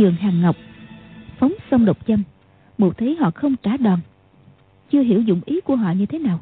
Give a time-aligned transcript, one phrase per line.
[0.00, 0.56] giường hàng ngọc.
[1.38, 2.22] Phóng xong độc châm
[2.78, 4.00] mụ thấy họ không trả đòn.
[4.90, 6.40] Chưa hiểu dụng ý của họ như thế nào.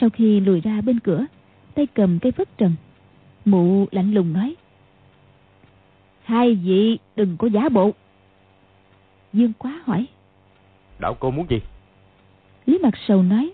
[0.00, 1.26] Sau khi lùi ra bên cửa
[1.74, 2.74] tay cầm cây phất trần
[3.44, 4.56] mụ lạnh lùng nói
[6.22, 7.90] hai vị đừng có giả bộ.
[9.32, 10.06] Dương quá hỏi
[10.98, 11.60] đạo cô muốn gì?
[12.66, 13.52] Lý mặt sầu nói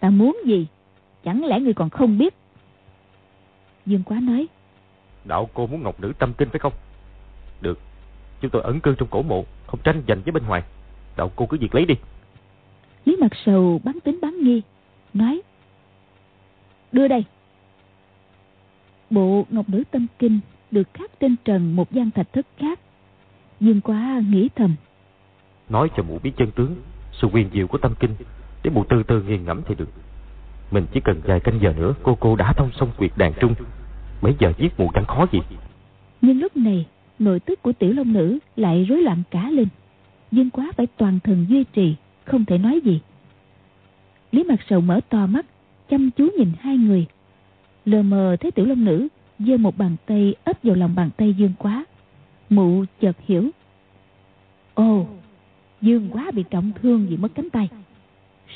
[0.00, 0.66] ta muốn gì?
[1.24, 2.34] Chẳng lẽ người còn không biết?
[3.86, 4.46] Dương quá nói
[5.24, 6.72] đạo cô muốn ngọc nữ tâm kinh phải không
[7.60, 7.78] được.
[8.40, 10.62] Chúng tôi ẩn cư trong cổ mộ không tranh giành với bên ngoài.
[11.16, 11.94] Đạo cô cứ việc lấy đi.
[13.04, 14.62] Lý mặt sầu bắn tính bắn nghi
[15.14, 15.42] nói
[16.92, 17.24] đưa đây.
[19.10, 22.80] Bộ ngọc nữ tâm kinh được khắc trên trần một gian thạch thất khác.
[23.60, 24.74] Dương quá nghĩ thầm.
[25.68, 26.76] Nói cho mụ biết chân tướng
[27.12, 28.10] sự quyền diệu của tâm kinh.
[28.62, 29.88] Để mụ từ từ nghiền ngẫm thì được.
[30.70, 33.54] Mình chỉ cần vài canh giờ nữa cô cô đã thông xong quyệt đàn trung.
[34.20, 35.40] Mấy giờ giết mụ chẳng khó gì.
[36.20, 36.86] Nhưng lúc này
[37.18, 39.68] nội tức của tiểu long nữ lại rối loạn cả lên.
[40.32, 43.00] Dương quá phải toàn thần duy trì, không thể nói gì.
[44.32, 45.46] Lý mặt sầu mở to mắt,
[45.90, 47.06] chăm chú nhìn hai người.
[47.84, 49.08] Lờ mờ thấy tiểu long nữ
[49.38, 51.84] giơ một bàn tay ấp vào lòng bàn tay dương quá.
[52.50, 53.50] Mụ chợt hiểu.
[54.74, 55.06] Ồ,
[55.80, 57.68] dương quá bị trọng thương vì mất cánh tay.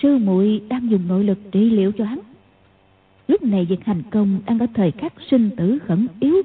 [0.02, 2.18] Sư muội đang dùng nội lực trị liệu cho hắn.
[3.28, 6.42] Lúc này việc hành công đang ở thời khắc sinh tử khẩn yếu.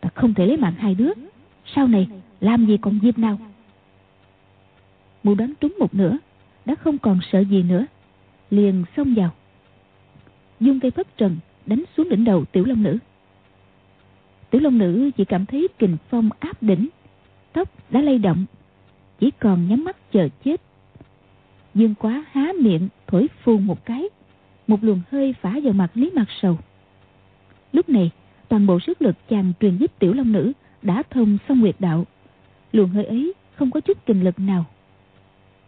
[0.00, 1.12] Ta không thể lấy mạng hai đứa
[1.64, 2.08] sau này,
[2.40, 3.38] làm gì còn dịp nào?
[5.22, 6.18] Mụ đoán trúng một nửa,
[6.64, 7.86] đã không còn sợ gì nữa.
[8.50, 9.30] Liền xông vào.
[10.60, 12.98] Dung cây phất trần, đánh xuống đỉnh đầu tiểu long nữ.
[14.50, 16.88] Tiểu long nữ chỉ cảm thấy kình phong áp đỉnh,
[17.52, 18.44] tóc đã lay động,
[19.18, 20.60] chỉ còn nhắm mắt chờ chết.
[21.74, 24.08] Dương quá há miệng, thổi phù một cái,
[24.66, 26.58] một luồng hơi phả vào mặt lý mặt sầu.
[27.72, 28.10] Lúc này,
[28.48, 32.06] toàn bộ sức lực chàng truyền giúp tiểu long nữ đã thông xong nguyệt đạo.
[32.72, 34.64] Luồng hơi ấy không có chút kinh lực nào.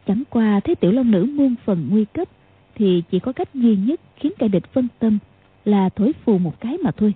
[0.07, 2.29] Chẳng qua thấy tiểu long nữ muôn phần nguy cấp
[2.75, 5.19] thì chỉ có cách duy nhất khiến kẻ địch phân tâm
[5.65, 7.15] là thổi phù một cái mà thôi.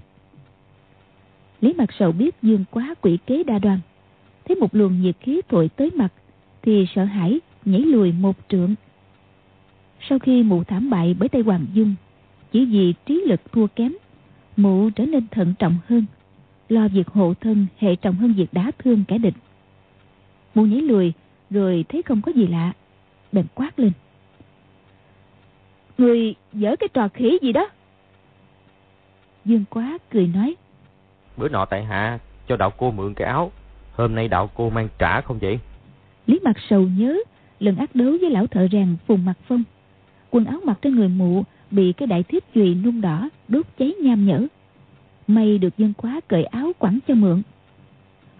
[1.60, 3.80] Lý mặt sầu biết dương quá quỷ kế đa đoan.
[4.44, 6.12] Thấy một luồng nhiệt khí thổi tới mặt
[6.62, 8.74] thì sợ hãi, nhảy lùi một trượng.
[10.08, 11.94] Sau khi mụ thảm bại bởi tay hoàng dung,
[12.52, 13.92] chỉ vì trí lực thua kém,
[14.56, 16.04] mụ trở nên thận trọng hơn
[16.68, 19.34] lo việc hộ thân hệ trọng hơn việc đá thương kẻ địch.
[20.54, 21.12] Mụ nhảy lùi
[21.50, 22.72] rồi thấy không có gì lạ.
[23.32, 23.92] Bèn quát lên.
[25.98, 27.68] Người dở cái trò khỉ gì đó?
[29.44, 30.56] Dương quá cười nói.
[31.36, 32.18] Bữa nọ tại hạ
[32.48, 33.52] cho đạo cô mượn cái áo.
[33.92, 35.58] Hôm nay đạo cô mang trả không vậy?
[36.26, 37.16] Lý mặt sầu nhớ
[37.60, 39.62] lần ác đấu với lão thợ rèn phùng mặt phong.
[40.30, 43.94] Quần áo mặc trên người mụ bị cái đại thiếp chùy nung đỏ đốt cháy
[44.02, 44.46] nham nhở
[45.28, 47.42] may được dân quá cởi áo quẳng cho mượn.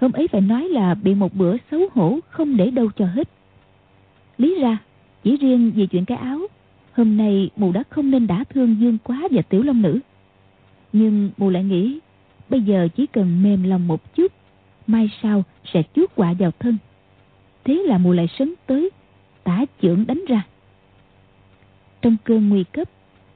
[0.00, 3.28] Hôm ấy phải nói là bị một bữa xấu hổ không để đâu cho hết.
[4.38, 4.78] Lý ra,
[5.22, 6.41] chỉ riêng vì chuyện cái áo,
[6.93, 10.00] hôm nay mù đã không nên đả thương dương quá và tiểu long nữ.
[10.93, 11.99] Nhưng mù lại nghĩ,
[12.49, 14.32] bây giờ chỉ cần mềm lòng một chút,
[14.87, 16.76] mai sau sẽ chuốt quạ vào thân.
[17.65, 18.91] Thế là mù lại sấn tới,
[19.44, 20.47] tả trưởng đánh ra.
[22.03, 22.88] Trong cơn nguy cấp,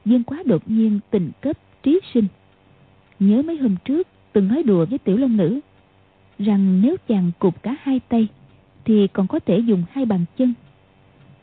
[0.05, 2.27] dương quá đột nhiên tình cấp trí sinh
[3.19, 5.59] nhớ mấy hôm trước từng nói đùa với tiểu long nữ
[6.39, 8.27] rằng nếu chàng cụp cả hai tay
[8.85, 10.53] thì còn có thể dùng hai bàn chân.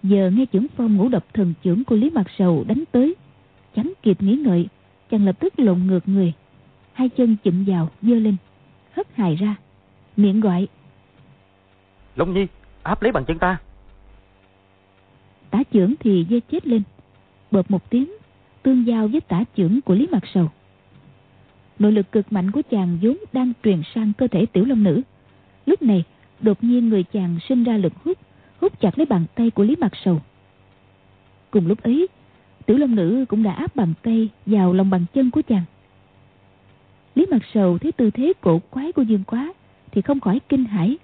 [0.03, 3.15] Giờ nghe chưởng phong ngũ độc thần trưởng của lý mặt sầu đánh tới
[3.77, 4.69] chẳng kịp nghĩ ngợi
[5.11, 6.33] chàng lập tức lộn ngược người.
[6.93, 8.37] Hai chân chụm vào dơ lên
[8.93, 9.57] hất hài ra
[10.17, 10.69] miệng gọi.
[12.17, 12.47] Long nhi
[12.83, 13.59] áp lấy bàn chân ta.
[15.51, 16.83] Tả trưởng thì dơ chết lên
[17.51, 18.13] bợp một tiếng
[18.63, 20.51] tương giao với tả trưởng của lý mặt sầu
[21.81, 25.03] nội lực cực mạnh của chàng vốn đang truyền sang cơ thể tiểu long nữ.
[25.67, 26.05] Lúc này,
[26.41, 28.19] đột nhiên người chàng sinh ra lực hút
[28.61, 30.21] hút chặt lấy bàn tay của lý mặt sầu.
[31.51, 32.09] Cùng lúc ấy,
[32.67, 35.65] tiểu long nữ cũng đã áp bàn tay vào lòng bàn chân của chàng.
[37.15, 39.53] Lý mặt sầu thấy tư thế cổ quái của dương quá
[39.93, 40.99] thì không khỏi kinh hãi.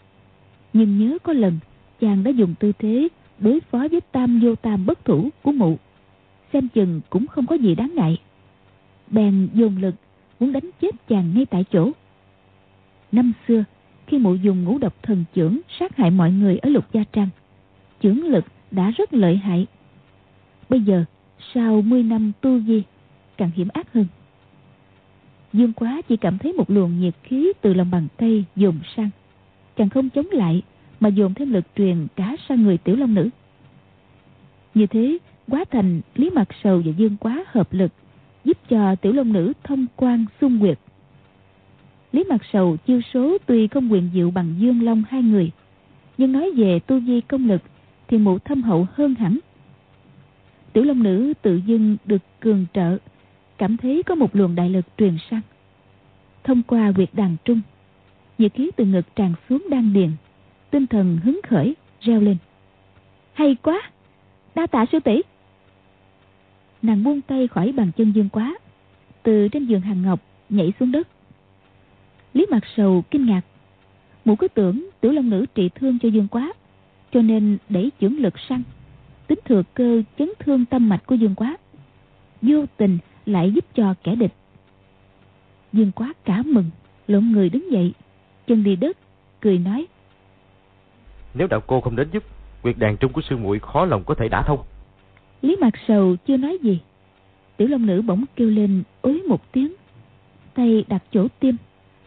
[0.73, 1.58] Nhưng nhớ có lần,
[2.00, 3.08] chàng đã dùng tư thế
[3.38, 5.78] đối phó với tam vô tam bất thủ của mụ.
[6.52, 8.19] Xem chừng cũng không có gì đáng ngại.
[9.11, 9.94] Bèn dồn lực
[10.41, 11.91] muốn đánh chết chàng ngay tại chỗ.
[13.12, 13.65] Năm xưa,
[14.06, 17.29] khi mụ dùng ngũ độc thần chưởng sát hại mọi người ở lục gia trang,
[18.03, 19.67] chưởng lực đã rất lợi hại.
[20.69, 21.05] Bây giờ,
[21.55, 22.83] sau 10 năm tu di
[23.37, 24.06] càng hiểm ác hơn.
[25.53, 29.11] Dương quá chỉ cảm thấy một luồng nhiệt khí từ lòng bàn tay dồn sang
[29.77, 30.62] chàng không chống lại
[31.00, 33.29] mà dồn thêm lực truyền cả sang người tiểu long nữ.
[34.75, 35.19] Như thế,
[35.49, 37.93] quá thành, lý mặt sầu và dương quá hợp lực
[38.47, 40.79] giúp cho tiểu long nữ thông quan xung nguyệt
[42.13, 45.51] Lý Mặt Sầu chiêu số tuy không quyền diệu bằng Dương Long hai người,
[46.19, 47.63] nhưng nói về tu vi công lực
[48.09, 49.39] thì mụ thâm hậu hơn hẳn.
[50.73, 52.99] Tiểu Long Nữ tự dưng được cường trợ,
[53.59, 55.41] cảm thấy có một luồng đại lực truyền sang.
[56.45, 57.61] Thông qua quyệt đàn trung,
[58.39, 60.11] nhiệt khí từ ngực tràn xuống đan điền,
[60.71, 62.37] tinh thần hứng khởi, reo lên.
[63.33, 63.91] Hay quá!
[64.55, 65.23] Đa tạ sư tỷ
[66.82, 68.55] Nàng buông tay khỏi bàn chân dương quá,
[69.23, 71.08] từ trên giường hàng ngọc nhảy xuống đất.
[72.34, 73.40] Lý Mặt Sầu kinh ngạc.
[74.25, 76.52] Mụ cứ tưởng tiểu long nữ trị thương cho dương quá,
[77.12, 78.62] cho nên đẩy chưởng lực sang,
[79.26, 81.56] tính thừa cơ chấn thương tâm mạch của dương quá.
[82.43, 84.32] Vô tình lại giúp cho kẻ địch.
[85.73, 86.70] Dương quá cả mừng,
[87.06, 87.93] lộn người đứng dậy,
[88.46, 88.96] chân đi đất,
[89.40, 89.87] cười nói.
[91.34, 92.25] Nếu đạo cô không đến giúp,
[92.62, 94.58] Quyệt đàn trung của sư muội khó lòng có thể đả thông.
[95.47, 96.81] Lý Mạc Sầu chưa nói gì.
[97.57, 99.73] Tiểu Long Nữ bỗng kêu lên ối một tiếng.
[100.55, 101.57] Tay đặt chỗ tim,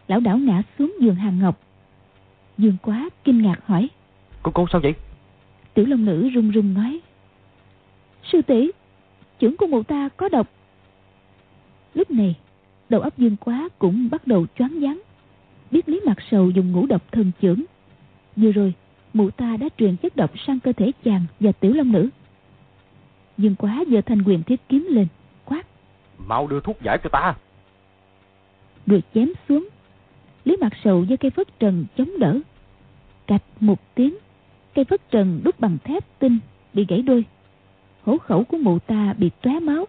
[0.08, 1.60] lão đảo ngã xuống giường hàng ngọc.
[2.58, 3.88] Dương quá kinh ngạc hỏi.
[4.42, 4.94] Cô cô sao vậy?
[5.74, 7.00] Tiểu Long Nữ run run nói.
[8.32, 8.70] Sư tỷ
[9.38, 10.48] trưởng của mụ ta có độc.
[11.94, 12.34] Lúc này,
[12.88, 15.00] đầu óc Dương quá cũng bắt đầu choáng váng.
[15.70, 17.64] Biết Lý Mạc Sầu dùng ngũ độc thần trưởng.
[18.36, 18.74] Vừa rồi,
[19.12, 22.08] mụ ta đã truyền chất độc sang cơ thể chàng và tiểu long nữ
[23.40, 25.06] dương quá giờ thanh quyền thiết kiếm lên
[25.44, 25.66] quát.
[26.18, 27.34] Mau đưa thuốc giải cho ta.
[28.86, 29.68] Rồi chém xuống.
[30.44, 32.38] Lý mặt sầu do cây phất trần chống đỡ.
[33.26, 34.14] Cạch một tiếng
[34.74, 36.38] cây phất trần đúc bằng thép tinh
[36.74, 37.24] bị gãy đôi.
[38.02, 39.84] Hổ khẩu của mụ ta bị tóe máu.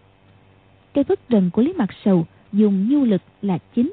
[0.94, 3.92] Cây phất trần của lý mặt sầu dùng nhu lực là chính.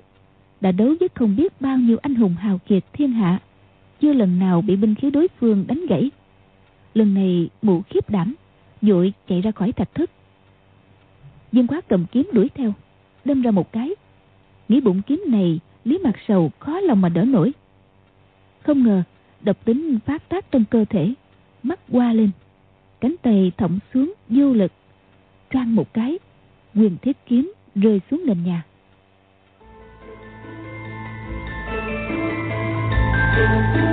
[0.61, 3.39] Đã đấu với không biết bao nhiêu anh hùng hào kiệt thiên hạ.
[4.01, 6.11] Chưa lần nào bị binh khí đối phương đánh gãy.
[6.93, 8.35] Lần này mụ khiếp đảm
[8.81, 10.11] vội chạy ra khỏi thạch thất.
[11.51, 12.73] Dương quá cầm kiếm đuổi theo,
[13.25, 13.89] đâm ra một cái.
[14.67, 17.53] Nghĩ bụng kiếm này, lý mặt sầu khó lòng mà đỡ nổi.
[18.61, 19.03] Không ngờ,
[19.41, 21.13] độc tính phát tác trong cơ thể,
[21.63, 22.29] mắt qua lên.
[23.01, 24.71] Cánh tay thõng xuống vô lực,
[25.51, 26.19] choang một cái,
[26.75, 28.63] quyền thiết kiếm rơi xuống nền nhà.
[33.39, 33.88] thank you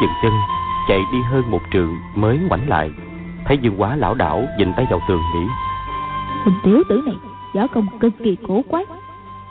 [0.00, 0.32] dừng chân
[0.88, 2.90] chạy đi hơn một trường mới ngoảnh lại.
[3.44, 5.46] Thấy dương quá lão đảo dình tay vào tường nghĩ
[6.44, 7.16] thằng tiểu tử này
[7.54, 8.84] võ công cực kỳ cổ quái.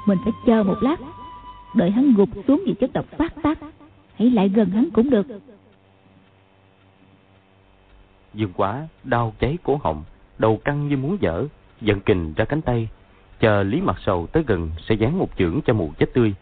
[0.06, 1.00] Mình phải chờ một lát
[1.74, 3.60] đợi hắn gục xuống vì chất độc phát tác.
[4.15, 5.27] Hãy lại gần hắn cũng được.
[8.34, 10.03] Dương quá đau cháy cổ họng
[10.38, 11.46] đầu căng như muốn dở
[11.82, 12.89] giận kình ra cánh tay.
[13.39, 16.34] Chờ lý mặt sầu tới gần sẽ dán một chưởng cho mụ chết tươi.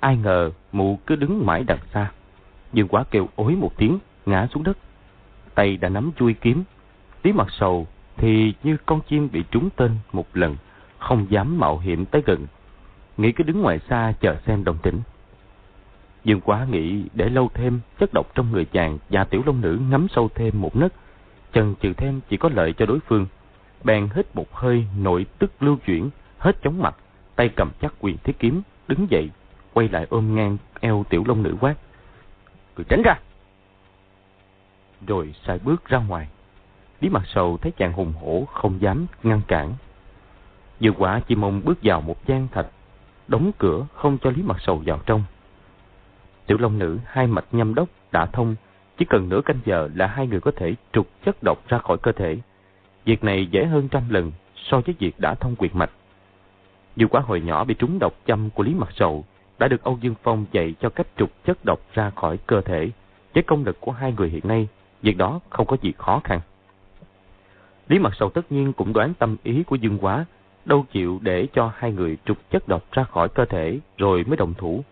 [0.00, 2.10] Ai ngờ mụ cứ đứng mãi đằng xa
[2.72, 4.78] Dương quá kêu ối một tiếng, ngã xuống đất.
[5.54, 6.64] Tay đã nắm chui kiếm.
[7.22, 10.56] Tí mặt sầu thì như con chim bị trúng tên một lần,
[10.98, 12.46] không dám mạo hiểm tới gần.
[13.16, 15.00] Nghĩ cứ đứng ngoài xa chờ xem đồng tĩnh.
[16.24, 19.80] Dương quá nghĩ để lâu thêm chất độc trong người chàng và tiểu long nữ
[19.90, 20.92] ngắm sâu thêm một nấc.
[21.52, 23.26] Chần chừ thêm chỉ có lợi cho đối phương.
[23.84, 26.96] Bèn hít một hơi nội tức lưu chuyển, hết chóng mặt,
[27.36, 29.30] tay cầm chắc quyền thiết kiếm, đứng dậy,
[29.72, 31.74] quay lại ôm ngang eo tiểu long nữ quát
[32.76, 33.18] cứ tránh ra.
[35.06, 36.28] Rồi sai bước ra ngoài.
[37.00, 39.74] Lý mặt sầu thấy chàng hùng hổ không dám ngăn cản.
[40.80, 42.66] Dự quả chỉ mong bước vào một gian thạch,
[43.28, 45.24] đóng cửa không cho lý mặt sầu vào trong.
[46.46, 48.54] Tiểu long nữ, hai mạch nhâm đốc đã thông,
[48.98, 51.98] chỉ cần nửa canh giờ là hai người có thể trục chất độc ra khỏi
[51.98, 52.38] cơ thể.
[53.04, 55.90] Việc này dễ hơn trăm lần so với việc đã thông quyệt mạch.
[56.96, 59.24] Dù quả hồi nhỏ bị trúng độc châm của lý mặt sầu
[59.58, 62.90] đã được Âu Dương Phong dạy cho cách trục chất độc ra khỏi cơ thể.
[63.34, 64.68] Với công lực của hai người hiện nay,
[65.02, 66.40] việc đó không có gì khó khăn.
[67.88, 70.24] Lý Mặt Sầu tất nhiên cũng đoán tâm ý của Dương Quá,
[70.64, 74.36] đâu chịu để cho hai người trục chất độc ra khỏi cơ thể rồi mới
[74.36, 74.84] đồng thủ.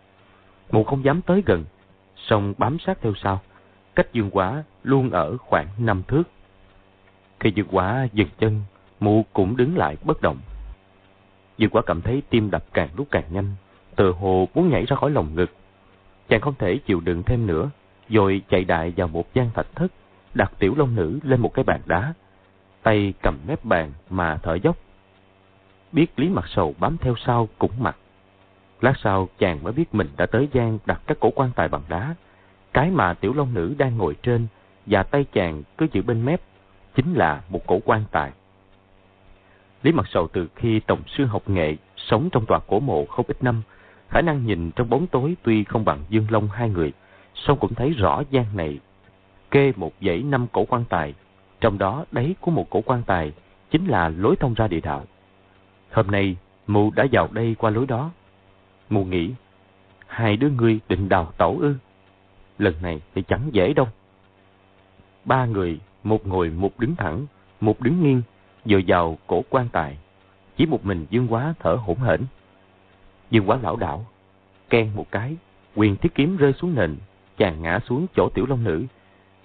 [0.71, 1.65] Mụ không dám tới gần,
[2.17, 3.41] song bám sát theo sau,
[3.95, 6.23] cách Dương Quá luôn ở khoảng năm thước.
[7.41, 8.61] Khi Dương Quá dừng chân,
[9.01, 10.39] mụ cũng đứng lại bất động.
[11.59, 13.55] Dương Quá cảm thấy tim đập càng lúc càng nhanh,
[13.97, 15.51] từ hồ muốn nhảy ra khỏi lồng ngực.
[16.29, 17.71] Chàng không thể chịu đựng thêm nữa,
[18.09, 19.93] rồi chạy đại vào một gian thạch thất,
[20.35, 22.15] đặt tiểu long nữ lên một cái bàn đá,
[22.83, 24.77] tay cầm mép bàn mà thở dốc.
[25.93, 27.97] Biết Lý Mặt Sầu bám theo sau cũng mặt.
[28.81, 31.83] Lát sau chàng mới biết mình đã tới gian đặt các cổ quan tài bằng
[31.89, 32.15] đá.
[32.73, 34.47] Cái mà tiểu long nữ đang ngồi trên
[34.87, 36.41] và tay chàng cứ giữ bên mép
[36.95, 38.33] chính là một cổ quan tài.
[39.83, 43.27] Lý Mặt Sầu từ khi tổng sư học nghệ sống trong tòa cổ mộ không
[43.29, 43.63] ít năm,
[44.15, 46.93] khả năng nhìn trong bóng tối tuy không bằng Dương Long hai người,
[47.35, 48.81] song cũng thấy rõ gian này
[49.51, 51.15] kê một dãy năm cổ quan tài,
[51.61, 53.33] trong đó đáy của một cổ quan tài
[53.71, 55.05] chính là lối thông ra địa đạo.
[55.91, 58.11] Hôm nay, mụ đã vào đây qua lối đó.
[58.91, 59.31] Mụ nghĩ,
[60.07, 61.75] hai đứa ngươi định đào tẩu ư.
[62.59, 63.89] Lần này thì chẳng dễ đâu.
[65.25, 67.27] Ba người, một ngồi một đứng thẳng,
[67.61, 68.23] một đứng nghiêng,
[68.65, 69.99] vừa vào cổ quan tài.
[70.57, 72.21] Chỉ một mình Dương Quá thở hổn hển.
[73.31, 74.07] Dương Quá lão đảo,
[74.71, 75.37] ken một cái,
[75.75, 76.97] quyền thiết kiếm rơi xuống nền,
[77.37, 78.85] chàng ngã xuống chỗ tiểu long nữ.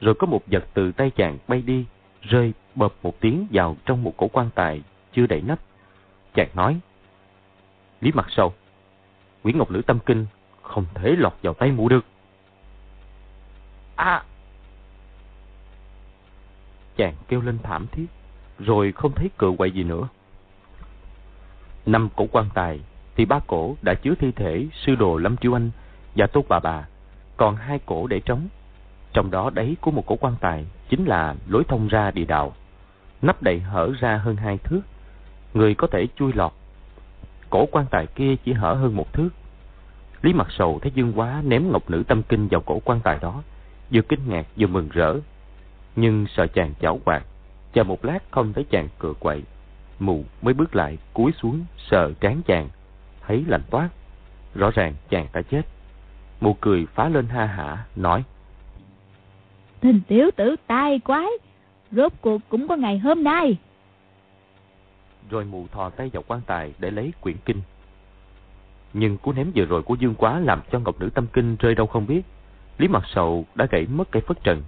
[0.02, 1.86] Rồi có một vật từ tay chàng bay đi,
[2.22, 4.82] rơi bập một tiếng vào trong một cổ quan tài
[5.14, 5.60] chưa đậy nắp.
[6.34, 6.80] Chàng nói,
[8.02, 8.54] Lý mặt sâu,
[9.44, 10.26] Nguyễn Ngọc Lữ tâm kinh
[10.62, 12.06] không thể lọt vào tay mụ được.
[13.96, 14.24] À!
[16.98, 18.06] Chàng kêu lên thảm thiết,
[18.60, 20.08] rồi không thấy cự quậy gì nữa.
[21.86, 22.80] Năm cổ quan tài
[23.20, 25.72] thì ba cổ đã chứa thi thể sư đồ Lâm Triêu Anh
[26.16, 26.88] và Tốt Bà Bà,
[27.38, 28.48] còn hai cổ để trống.
[29.14, 32.54] Trong đó đáy của một cổ quan tài chính là lối thông ra địa đạo.
[33.22, 34.82] Nắp đậy hở ra hơn hai thước,
[35.54, 36.52] người có thể chui lọt.
[37.50, 39.30] Cổ quan tài kia chỉ hở hơn một thước.
[40.22, 43.18] Lý Mặt Sầu thấy Dương Quá ném ngọc nữ tâm kinh vào cổ quan tài
[43.22, 43.44] đó,
[43.92, 45.16] vừa kinh ngạc vừa mừng rỡ.
[45.96, 47.24] Nhưng sợ chàng chảo quạt,
[47.74, 49.44] chờ một lát không thấy chàng cựa quậy.
[50.00, 52.70] mù mới bước lại cúi xuống sờ trán chàng,
[53.30, 53.90] thấy lạnh toát.
[54.56, 55.62] Rõ ràng chàng đã chết.
[56.42, 58.24] Mụ cười phá lên ha hả, nói.
[59.82, 61.28] Thình tiểu tử tai quái,
[61.92, 63.58] rốt cuộc cũng có ngày hôm nay.
[65.30, 67.62] Rồi mụ thò tay vào quan tài để lấy quyển kinh.
[68.94, 71.76] Nhưng cú ném vừa rồi của Dương Quá làm cho Ngọc Nữ Tâm Kinh rơi
[71.76, 72.22] đâu không biết.
[72.78, 74.64] Lý Mặt Sầu đã gãy mất cây phất trần,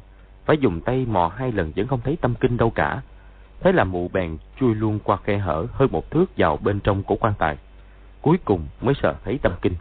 [0.46, 3.02] phải dùng tay mò hai lần vẫn không thấy tâm kinh đâu cả.
[3.60, 7.04] Thế là mụ bèn chui luôn qua khe hở hơn một thước vào bên trong
[7.04, 7.58] cổ quan tài.
[8.22, 9.74] Cuối cùng mới sợ thấy tâm kinh.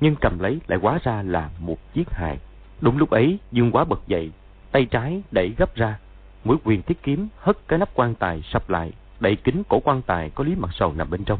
[0.00, 2.38] Nhưng cầm lấy lại quá ra là một chiếc hài.
[2.80, 4.30] Đúng lúc ấy, Dương Quá bật dậy,
[4.72, 5.98] tay trái đẩy gấp ra,
[6.44, 10.02] mũi quyền thiết kiếm hất cái nắp quan tài sập lại, đẩy kính cổ quan
[10.02, 11.38] tài có Lý Mặt Sầu nằm bên trong.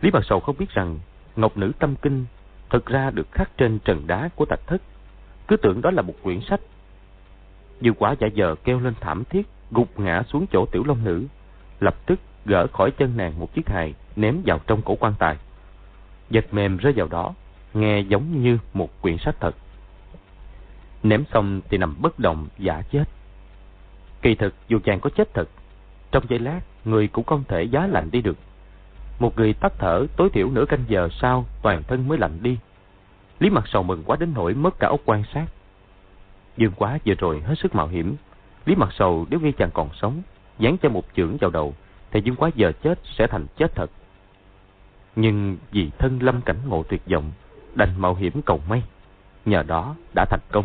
[0.00, 0.98] Lý Mặt Sầu không biết rằng
[1.36, 2.24] Ngọc Nữ Tâm Kinh
[2.70, 4.82] thực ra được khắc trên trần đá của tạch thất.
[5.48, 6.60] Cứ tưởng đó là một quyển sách.
[7.80, 11.26] Dương Quá giả giờ kêu lên thảm thiết, gục ngã xuống chỗ tiểu long nữ,
[11.80, 15.36] lập tức gỡ khỏi chân nàng một chiếc hài ném vào trong cổ quan tài.
[16.30, 17.34] Giật mềm rơi vào đó,
[17.74, 19.54] nghe giống như một quyển sách thật.
[21.02, 23.04] Ném xong thì nằm bất động giả chết.
[24.22, 25.48] Kỳ thực dù chàng có chết thật,
[26.10, 28.36] trong giây lát người cũng không thể giá lạnh đi được.
[29.18, 32.58] Một người tắt thở tối thiểu nửa canh giờ sau toàn thân mới lạnh đi.
[33.38, 35.46] Lý mặt sầu mừng quá đến nỗi mất cả ốc quan sát.
[36.56, 38.16] Dương quá vừa rồi hết sức mạo hiểm.
[38.66, 40.22] Lý mặt sầu nếu như chàng còn sống,
[40.58, 41.74] dán cho một chưởng vào đầu,
[42.10, 43.90] thì Dương quá giờ chết sẽ thành chết thật.
[45.16, 47.32] Nhưng vì thân lâm cảnh ngộ tuyệt vọng,
[47.74, 48.82] đành mạo hiểm cầu may.
[49.44, 50.64] Nhờ đó đã thành công.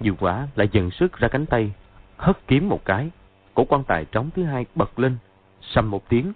[0.00, 1.72] Dương quá lại dần sức ra cánh tay,
[2.16, 3.10] hất kiếm một cái.
[3.54, 5.16] Cổ quan tài trống thứ hai bật lên,
[5.60, 6.32] sầm một tiếng,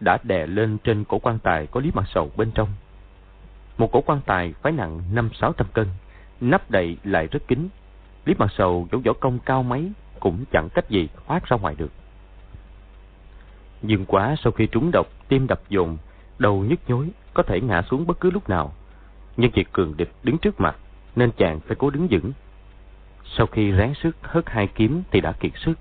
[0.00, 2.68] đã đè lên trên cổ quan tài có lý mặt sầu bên trong.
[3.78, 5.86] Một cổ quan tài phải nặng năm sáu trăm cân,
[6.40, 7.68] nắp đậy lại rất kín.
[8.24, 11.74] Lý mặt sầu dẫu võ công cao mấy cũng chẳng cách gì thoát ra ngoài
[11.78, 11.92] được.
[13.82, 15.96] Dương quá sau khi trúng độc, tim đập dồn,
[16.38, 18.72] đầu nhức nhối, có thể ngã xuống bất cứ lúc nào.
[19.36, 20.76] Nhưng vì cường địch đứng trước mặt,
[21.16, 22.32] nên chàng phải cố đứng vững.
[23.24, 25.78] Sau khi ráng sức hất hai kiếm thì đã kiệt sức.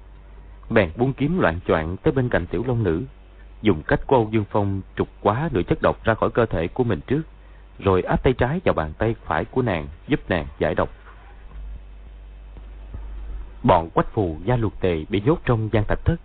[0.69, 3.03] Bèn buông kiếm loạn choạng tới bên cạnh tiểu long nữ,
[3.61, 6.67] dùng cách của Âu Dương Phong trục quá nửa chất độc ra khỏi cơ thể
[6.67, 7.21] của mình trước,
[7.79, 10.89] rồi áp tay trái vào bàn tay phải của nàng giúp nàng giải độc.
[13.63, 16.15] Bọn quách phù gia luật tề bị nhốt trong gian thạch thất.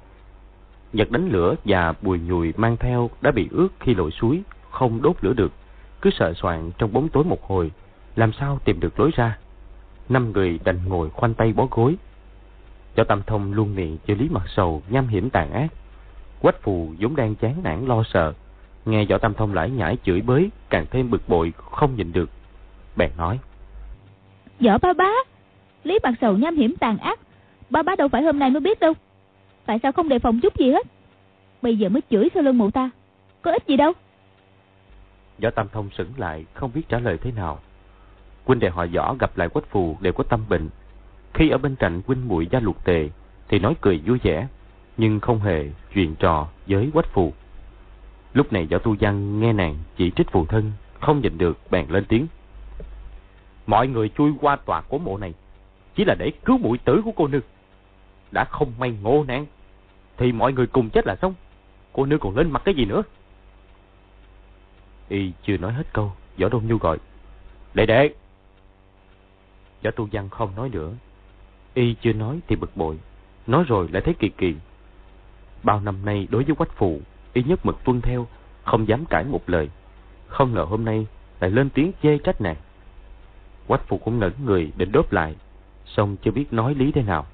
[0.93, 5.03] Nhật đánh lửa và bùi nhùi mang theo đã bị ướt khi lội suối, không
[5.03, 5.53] đốt lửa được.
[6.01, 7.71] Cứ sợ soạn trong bóng tối một hồi,
[8.17, 9.39] làm sao tìm được lối ra.
[10.09, 11.97] Năm người đành ngồi khoanh tay bó gối.
[12.97, 15.69] Cho Tam Thông luôn miệng cho Lý Mặt Sầu nham hiểm tàn ác.
[16.41, 18.33] Quách phù vốn đang chán nản lo sợ,
[18.85, 22.31] nghe võ Tam Thông lải nhải chửi bới, càng thêm bực bội không nhịn được.
[22.97, 23.39] Bèn nói:
[24.61, 25.11] "Võ ba bá,
[25.85, 27.21] Lý Mặt Sầu nham hiểm tàn ác,
[27.71, 28.93] ba bá đâu phải hôm nay mới biết đâu.
[29.69, 30.87] Tại sao không đề phòng chút gì hết?
[31.63, 32.91] Bây giờ mới chửi sau lưng mụ ta.
[33.43, 33.93] có ích gì đâu.
[35.43, 37.59] Võ Tam Thông sững lại, không biết trả lời thế nào.
[38.45, 40.69] Huynh đệ họ võ gặp lại quách phù đều có tâm bệnh.
[41.35, 43.09] Khi ở bên cạnh huynh muội gia lục tề,
[43.49, 44.49] thì nói cười vui vẻ,
[44.97, 47.33] nhưng không hề chuyện trò với quách phù.
[48.35, 51.87] Lúc này võ tu văn nghe nàng chỉ trích phù thân, không nhìn được bèn
[51.89, 52.27] lên tiếng.
[53.67, 55.35] Mọi người chui qua tòa cổ mộ này,
[55.95, 57.43] chỉ là để cứu mụi tử của cô nương.
[58.31, 59.47] Đã không may ngộ nạn,
[60.19, 61.35] thì mọi người cùng chết là xong.
[61.93, 63.03] Cô nữ còn lên mặt cái gì nữa?
[65.09, 66.99] Y chưa nói hết câu, Võ Đông Nhu gọi.
[67.75, 68.11] Đệ đệ!
[69.85, 70.93] Võ Tu Văn không nói nữa.
[71.75, 72.99] Y chưa nói thì bực bội,
[73.47, 74.55] nói rồi lại thấy kỳ kỳ.
[75.63, 77.01] Bao năm nay đối với quách phụ,
[77.33, 78.27] Y nhất mực tuân theo,
[78.65, 79.69] không dám cãi một lời.
[80.27, 81.07] Không ngờ hôm nay
[81.41, 82.57] lại lên tiếng chê trách nàng.
[83.67, 85.37] Quách phụ cũng ngẩn người định đốt lại,
[85.87, 87.27] xong chưa biết nói lý thế nào.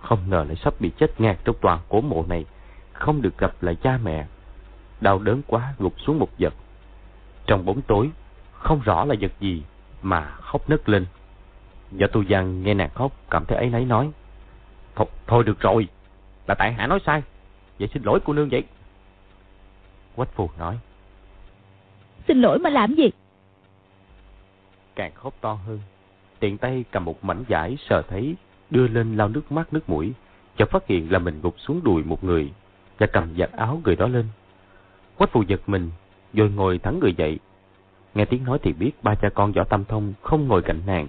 [0.00, 2.44] Không ngờ lại sắp bị chết ngạt trong toàn cổ mộ này,
[2.92, 4.26] không được gặp lại cha mẹ.
[5.00, 6.54] Đau đớn quá gục xuống một giật.
[7.46, 8.10] Trong bóng tối,
[8.52, 9.62] không rõ là vật gì
[10.02, 11.06] mà khóc nấc lên.
[12.00, 14.10] Võ tu văn nghe nàng khóc, cảm thấy ấy nấy nói.
[14.96, 15.88] Thôi, thôi được rồi,
[16.46, 17.22] là tại hạ nói sai.
[17.78, 18.62] Vậy xin lỗi cô nương vậy.
[20.16, 20.78] Quách phù nói.
[22.28, 23.10] Xin lỗi mà làm gì?
[24.94, 25.80] Càng khóc to hơn,
[26.40, 28.36] tiện tay cầm một mảnh vải sờ thấy,
[28.70, 30.12] đưa lên lau nước mắt nước mũi,
[30.56, 32.52] chợt phát hiện là mình gục xuống đùi một người
[32.98, 34.24] và cầm giặt áo người đó lên.
[35.16, 35.90] Quách phù giật mình,
[36.34, 37.38] rồi ngồi thẳng người dậy.
[38.14, 41.08] Nghe tiếng nói thì biết ba cha con võ tâm thông không ngồi cạnh nàng,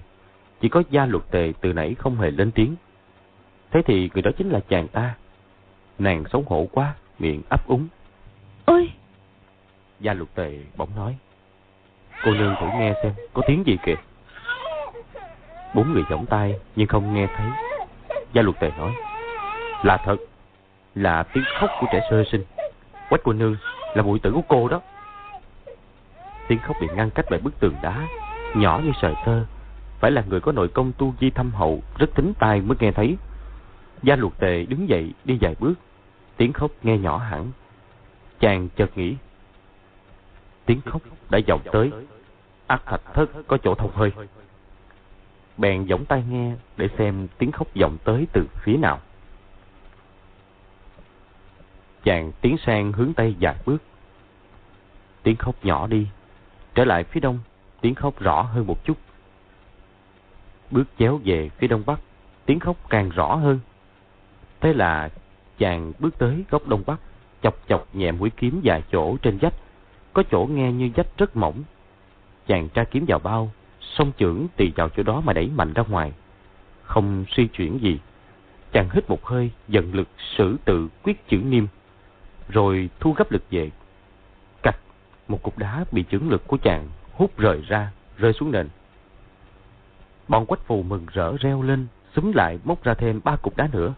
[0.62, 2.76] chỉ có gia luật tề từ nãy không hề lên tiếng.
[3.72, 5.16] Thế thì người đó chính là chàng ta.
[6.00, 7.88] Nàng xấu hổ quá, miệng ấp úng.
[8.66, 8.92] Ôi!
[10.00, 11.18] Gia luật tề bỗng nói.
[12.24, 13.96] Cô nương thử nghe xem, có tiếng gì kìa.
[15.74, 17.48] Bốn người giỏng tay nhưng không nghe thấy.
[18.34, 18.92] Gia luật tề nói.
[19.84, 20.18] Là thật,
[20.96, 22.44] là tiếng khóc của trẻ sơ sinh.
[23.10, 23.56] Quách cô nương
[23.94, 24.82] là muội tử của cô đó.
[26.48, 28.08] Tiếng khóc bị ngăn cách bởi bức tường đá,
[28.56, 29.46] nhỏ như sợi tơ.
[30.00, 32.92] Phải là người có nội công tu di thâm hậu, rất tính tai mới nghe
[32.92, 33.18] thấy.
[34.04, 35.74] Gia luật tề đứng dậy đi vài bước,
[36.38, 37.52] tiếng khóc nghe nhỏ hẳn.
[38.40, 39.16] Chàng chợt nghĩ,
[40.66, 41.92] tiếng khóc đã vọng tới,
[42.68, 44.12] ác thạch thất có chỗ thông hơi.
[45.60, 49.00] Bèn giỏng tai nghe để xem tiếng khóc vọng tới từ phía nào.
[52.04, 53.84] Chàng tiến sang hướng Tây vài bước.
[55.24, 56.08] Tiếng khóc nhỏ đi.
[56.76, 57.40] Trở lại phía đông,
[57.82, 58.98] tiếng khóc rõ hơn một chút.
[60.72, 62.00] Bước chéo về phía đông bắc,
[62.46, 63.60] tiếng khóc càng rõ hơn.
[64.60, 65.10] Thế là
[65.58, 67.00] chàng bước tới góc đông bắc,
[67.42, 69.54] chọc chọc nhẹ mũi kiếm vài chỗ trên vách.
[70.14, 71.64] Có chỗ nghe như vách rất mỏng.
[72.48, 73.52] Chàng tra kiếm vào bao,
[73.98, 76.12] song trưởng tì vào chỗ đó mà đẩy mạnh ra ngoài.
[76.84, 78.00] Không suy chuyển gì.
[78.72, 81.66] Chàng hít một hơi, dần lực sử tự quyết chữ niêm
[82.50, 83.72] rồi thu gấp lực về.
[84.64, 84.80] Cạch,
[85.28, 88.68] một cục đá bị chưởng lực của chàng hút rời ra, rơi xuống nền.
[90.28, 93.70] Bọn quách phù mừng rỡ reo lên, xúm lại móc ra thêm ba cục đá
[93.72, 93.94] nữa.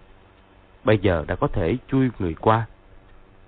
[0.84, 2.66] Bây giờ đã có thể chui người qua.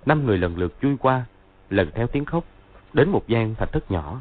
[0.06, 1.24] Năm người lần lượt chui qua,
[1.70, 2.44] lần theo tiếng khóc,
[2.92, 4.20] đến một gian thạch thất nhỏ.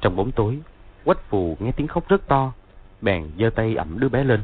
[0.00, 0.58] Trong bóng tối,
[1.04, 2.52] quách phù nghe tiếng khóc rất to,
[3.00, 4.40] bèn giơ tay ẩm đứa bé lên.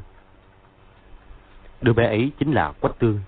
[1.83, 3.21] Đứa bé ấy chính là quách tương,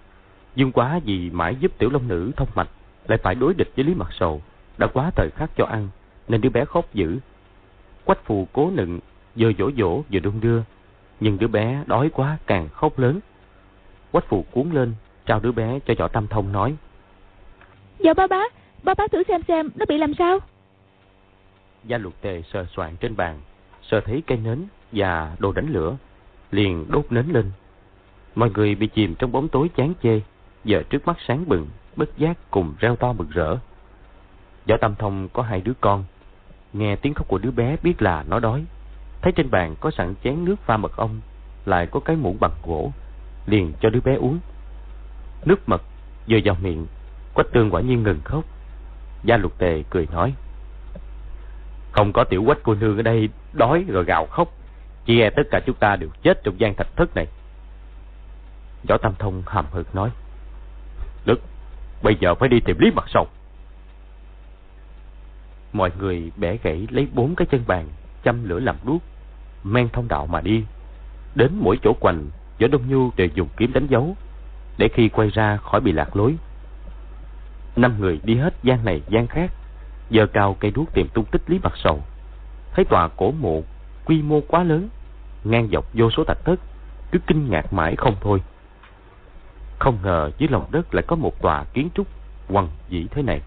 [0.57, 2.69] Dương quá vì mãi giúp tiểu long nữ thông mạch,
[3.09, 4.43] lại phải đối địch với Lý Mặt Sầu,
[4.79, 5.89] đã quá thời khắc cho ăn,
[6.29, 7.19] nên đứa bé khóc dữ.
[8.05, 9.01] Quách phù cố nựng,
[9.37, 10.63] vừa dỗ dỗ vừa đung đưa,
[11.21, 13.21] nhưng đứa bé đói quá càng khóc lớn.
[14.11, 14.95] Quách phù cuốn lên,
[15.27, 16.77] trao đứa bé cho võ tâm thông nói.
[17.99, 18.43] Dạ ba bá,
[18.83, 20.39] ba bá thử xem xem nó bị làm sao.
[21.87, 23.41] Gia luật tề sờ soạn trên bàn,
[23.83, 25.97] sờ thấy cây nến và đồ đánh lửa,
[26.51, 27.51] liền đốt nến lên.
[28.35, 30.21] Mọi người bị chìm trong bóng tối chán chê,
[30.65, 33.57] giờ trước mắt sáng bừng, bất giác cùng reo to mừng rỡ.
[34.69, 36.05] Võ tam Thông có hai đứa con,
[36.73, 38.65] nghe tiếng khóc của đứa bé biết là nó đói.
[39.23, 41.21] Thấy trên bàn có sẵn chén nước pha mật ong,
[41.65, 42.93] lại có cái muỗng bằng gỗ,
[43.47, 44.39] liền cho đứa bé uống.
[45.45, 45.83] Nước mật
[46.29, 46.87] vừa vào miệng,
[47.35, 48.45] Quách Tương quả nhiên ngừng khóc.
[49.25, 50.35] Gia Lục Tề cười nói:
[51.97, 54.49] "Không có tiểu Quách cô nương ở đây đói rồi gào khóc,
[55.05, 57.27] chỉ e tất cả chúng ta đều chết trong gian thạch thất này."
[58.89, 60.11] Võ tam Thông hầm hực nói:
[61.25, 61.41] Đức,
[62.03, 63.27] bây giờ phải đi tìm Lý Mặt Sầu.
[65.73, 67.89] Mọi người bẻ gãy lấy bốn cái chân bàn,
[68.25, 69.03] châm lửa làm đuốc,
[69.65, 70.65] men thông đạo mà đi.
[71.35, 72.31] Đến mỗi chỗ quành
[72.61, 74.17] Võ Đông Nhu đều dùng kiếm đánh dấu,
[74.79, 76.37] để khi quay ra khỏi bị lạc lối.
[77.77, 79.53] Năm người đi hết gian này gian khác,
[80.11, 82.01] giơ cao cây đuốc tìm tung tích Lý Mặt Sầu.
[82.73, 83.63] Thấy tòa cổ mộ
[84.05, 84.89] quy mô quá lớn,
[85.45, 86.61] ngang dọc vô số thạch thất,
[87.11, 88.43] cứ kinh ngạc mãi không thôi.
[89.79, 92.07] Không ngờ dưới lòng đất lại có một tòa kiến trúc
[92.49, 93.41] quằn dĩ thế này.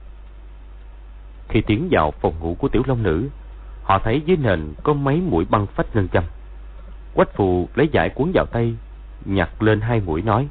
[1.49, 3.29] Khi tiến vào phòng ngủ của tiểu long nữ,
[3.83, 6.23] họ thấy dưới nền có mấy mũi băng phách ngân châm.
[7.13, 8.75] Quách phù lấy giải cuốn vào tay,
[9.25, 10.47] nhặt lên hai mũi nói.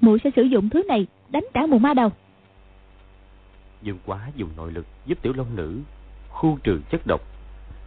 [0.00, 2.10] Muội sẽ sử dụng thứ này đánh trả mù ma đầu.
[3.82, 5.80] Dương quá dùng nội lực giúp tiểu long nữ
[6.28, 7.20] khu trừ chất độc.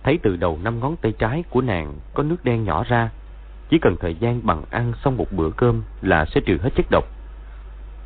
[0.04, 3.10] Thấy từ đầu năm ngón tay trái của nàng có nước đen nhỏ ra,
[3.70, 6.86] chỉ cần thời gian bằng ăn xong một bữa cơm là sẽ trừ hết chất
[6.92, 7.04] độc.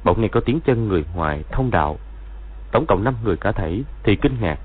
[0.04, 1.97] Bỗng nghe có tiếng chân người ngoài thông đạo.
[2.71, 4.60] Tổng cộng năm người cả thể thì kinh ngạc.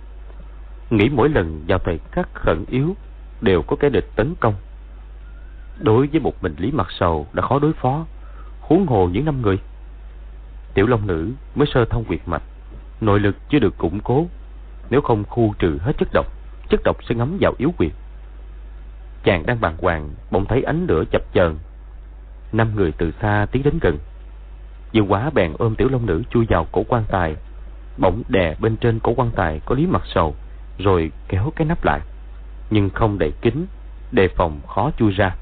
[0.90, 2.96] Nghĩ mỗi lần vào thời khắc khẩn yếu
[3.40, 4.54] đều có kẻ địch tấn công.
[5.78, 8.06] Đối với một mình Lý Mặt Sầu đã khó đối phó,
[8.60, 9.58] huống hồ những năm người.
[10.74, 12.42] Tiểu Long Nữ mới sơ thông quyệt mạch,
[13.02, 14.26] nội lực chưa được củng cố.
[14.90, 16.26] Nếu không khu trừ hết chất độc,
[16.68, 17.92] chất độc sẽ ngấm vào yếu quyệt.
[19.24, 21.56] Chàng đang bàng hoàng, bỗng thấy ánh lửa chập chờn.
[22.52, 23.98] Năm người từ xa tiến đến gần.
[24.92, 27.36] Dương quá bèn ôm tiểu long nữ chui vào cổ quan tài,
[27.98, 30.34] bỗng đè bên trên cổ quan tài có lý mặt sầu,
[30.78, 32.00] rồi kéo cái nắp lại,
[32.70, 33.66] nhưng không đậy kín,
[34.12, 35.36] đề phòng khó chui ra.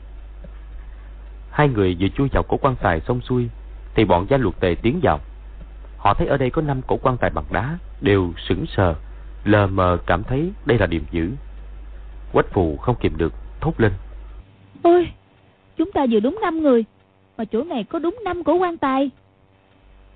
[1.51, 3.49] Hai người vừa chui vào cổ quan tài xong xuôi,
[3.95, 5.21] thì bọn gia luật tề tiến vào.
[6.01, 8.95] Họ thấy ở đây có năm cổ quan tài bằng đá, đều sững sờ,
[9.45, 11.31] lờ mờ cảm thấy đây là điểm dữ.
[12.33, 13.93] Quách phù không kìm được, thốt lên.
[14.83, 15.09] Ôi,
[15.77, 16.85] chúng ta vừa đúng năm người,
[17.39, 19.11] mà chỗ này có đúng năm cổ quan tài.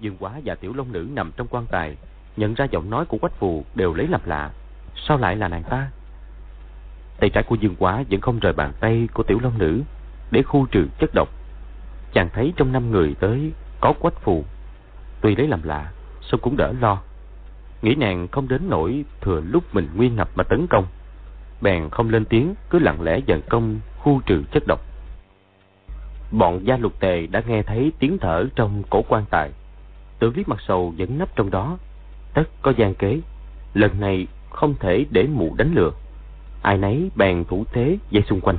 [0.00, 1.96] Dương Quá và Tiểu Long Nữ nằm trong quan tài,
[2.36, 4.50] nhận ra giọng nói của Quách Phù đều lấy làm lạ.
[5.08, 5.90] Sao lại là nàng ta?
[7.20, 9.82] Tay trái của Dương Quá vẫn không rời bàn tay của Tiểu Long Nữ
[10.30, 11.28] để khu trừ chất độc.
[12.12, 14.44] Chàng thấy trong năm người tới có Quách Phù.
[15.24, 17.02] Tuy lấy làm lạ, song cũng đỡ lo.
[17.82, 20.86] Nghĩ nàng không đến nỗi thừa lúc mình nguyên ngập mà tấn công.
[21.60, 24.80] Bèn không lên tiếng, cứ lặng lẽ dần công khu trừ chất độc.
[26.30, 29.50] Bọn gia lục tề đã nghe thấy tiếng thở trong cổ quan tài.
[30.18, 31.78] Tử viết mặt sầu vẫn nấp trong đó.
[32.34, 33.20] Tất có gian kế.
[33.74, 35.90] Lần này không thể để mụ đánh lừa.
[36.62, 38.58] Ai nấy bèn thủ thế dây xung quanh.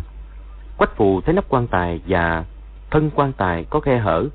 [0.77, 2.45] Quách phù thấy nắp quan tài và
[2.91, 4.25] thân quan tài có khe hở.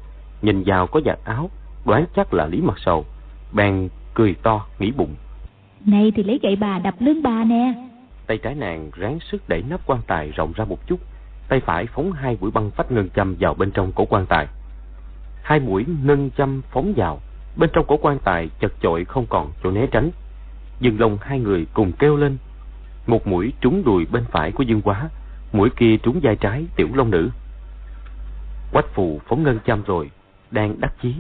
[0.43, 1.51] Nhìn vào có giặt áo.
[1.87, 3.05] Đoán chắc là lý mặt sầu.
[3.53, 5.14] Bèn cười to nghĩ bụng.
[5.87, 7.73] Này thì lấy gậy bà đập lưng bà nè.
[8.27, 11.01] Tay trái nàng ráng sức đẩy nắp quan tài rộng ra một chút.
[11.49, 14.47] Tay phải phóng hai mũi băng phách ngân châm vào bên trong cổ quan tài
[15.51, 17.21] hai mũi ngân châm phóng vào
[17.57, 20.11] bên trong cổ quan tài chật chội không còn chỗ né tránh
[20.81, 22.37] dương long hai người cùng kêu lên
[23.07, 25.09] một mũi trúng đùi bên phải của dương quá
[25.53, 27.31] mũi kia trúng vai trái tiểu long nữ
[28.73, 30.11] quách phù phóng ngân châm rồi
[30.51, 31.14] đang đắc chí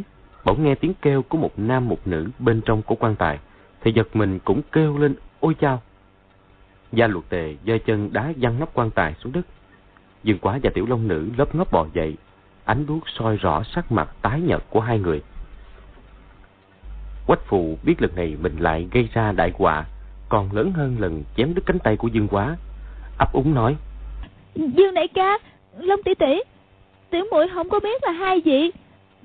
[0.44, 3.38] bỗng nghe tiếng kêu của một nam một nữ bên trong cổ quan tài
[3.80, 5.82] thì giật mình cũng kêu lên ôi chao
[6.92, 9.46] gia luật tề giơ chân đá văng nắp quan tài xuống đất
[10.22, 12.16] dương quá và tiểu long nữ lấp ngóp bò dậy
[12.70, 15.22] ánh đuốc soi rõ sắc mặt tái nhợt của hai người.
[17.26, 19.84] Quách phụ biết lần này mình lại gây ra đại họa,
[20.28, 22.56] còn lớn hơn lần chém đứt cánh tay của Dương Quá.
[23.18, 23.76] ấp úng nói:
[24.54, 25.38] "Dương đại ca,
[25.78, 26.40] Long tỷ tỷ,
[27.10, 28.70] tiểu muội không có biết là hai vị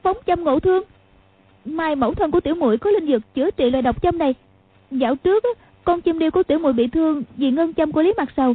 [0.04, 0.84] phóng châm ngộ thương.
[1.66, 4.36] Mai mẫu thân của tiểu muội có linh dược chữa trị loại độc châm này.
[4.92, 5.44] Dạo trước
[5.84, 8.54] con chim điêu của tiểu muội bị thương vì ngân châm của Lý Mặt Sầu,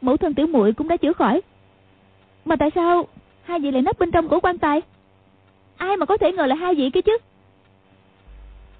[0.00, 1.40] mẫu thân tiểu muội cũng đã chữa khỏi.
[2.44, 3.06] Mà tại sao
[3.42, 4.82] hai vị lại nấp bên trong cổ quan tài?
[5.76, 7.18] Ai mà có thể ngờ là hai vị kia chứ?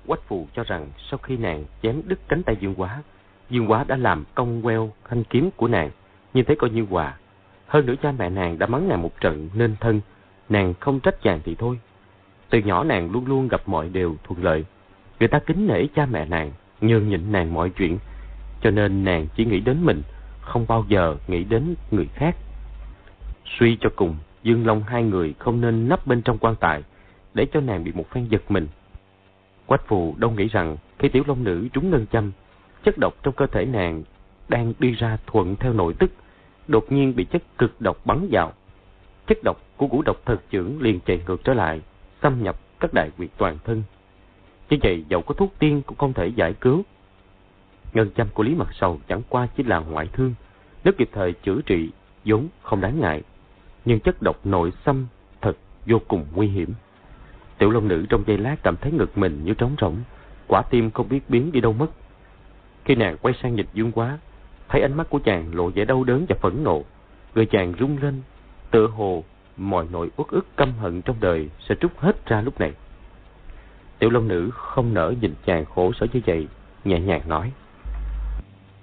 [0.07, 3.03] Quách phù cho rằng sau khi nàng chém đứt cánh tay dương quá
[3.51, 5.91] dương quá đã làm công queo thanh kiếm của nàng.
[6.35, 7.17] Như thế coi như quà
[7.67, 10.01] hơn nữa cha mẹ nàng đã mắng nàng một trận nên thân.
[10.49, 11.79] Nàng không trách chàng thì thôi
[12.51, 14.65] từ nhỏ nàng luôn luôn gặp mọi điều thuận lợi
[15.21, 17.99] người ta kính nể cha mẹ nàng nhường nhịn nàng mọi chuyện
[18.63, 20.03] cho nên nàng chỉ nghĩ đến mình
[20.41, 22.37] không bao giờ nghĩ đến người khác
[23.59, 26.83] suy cho cùng Dương Long hai người không nên nấp bên trong quan tài,
[27.35, 28.69] để cho nàng bị một phen giật mình.
[29.67, 32.33] Quách phù đâu nghĩ rằng khi tiểu long nữ trúng ngân châm,
[32.85, 34.03] chất độc trong cơ thể nàng
[34.49, 36.11] đang đi ra thuận theo nội tức,
[36.69, 38.53] đột nhiên bị chất cực độc bắn vào.
[39.27, 41.81] Chất độc của ngũ độc thật trưởng liền chạy ngược trở lại,
[42.23, 43.83] xâm nhập các đại quyệt toàn thân.
[44.71, 46.83] Như vậy dẫu có thuốc tiên cũng không thể giải cứu.
[47.93, 50.35] Ngân châm của Lý Mặt Sầu chẳng qua chỉ là ngoại thương,
[50.85, 51.91] nếu kịp thời chữa trị
[52.25, 53.23] vốn không đáng ngại
[53.85, 55.07] nhưng chất độc nội xâm
[55.41, 55.57] thật
[55.87, 56.75] vô cùng nguy hiểm.
[57.59, 59.97] Tiểu Long Nữ trong giây lát cảm thấy ngực mình như trống rỗng,
[60.49, 61.91] quả tim không biết biến đi đâu mất.
[62.85, 64.19] Khi nàng quay sang nhìn Dương Quá,
[64.69, 66.85] thấy ánh mắt của chàng lộ vẻ đau đớn và phẫn nộ,
[67.35, 68.23] người chàng rung lên,
[68.71, 69.25] tựa hồ
[69.61, 72.73] mọi nỗi uất ức căm hận trong đời sẽ trút hết ra lúc này.
[73.99, 76.49] Tiểu Long Nữ không nỡ nhìn chàng khổ sở như vậy,
[76.85, 77.53] nhẹ nhàng nói.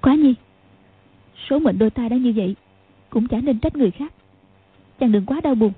[0.01, 0.35] Quá nhi,
[1.49, 2.55] số mệnh đôi ta đã như vậy,
[3.09, 4.13] cũng chả nên trách người khác
[4.99, 5.71] chàng đừng quá đau buồn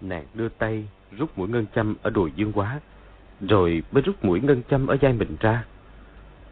[0.00, 2.80] nàng đưa tay rút mũi ngân châm ở đùi dương quá
[3.40, 5.64] rồi mới rút mũi ngân châm ở vai mình ra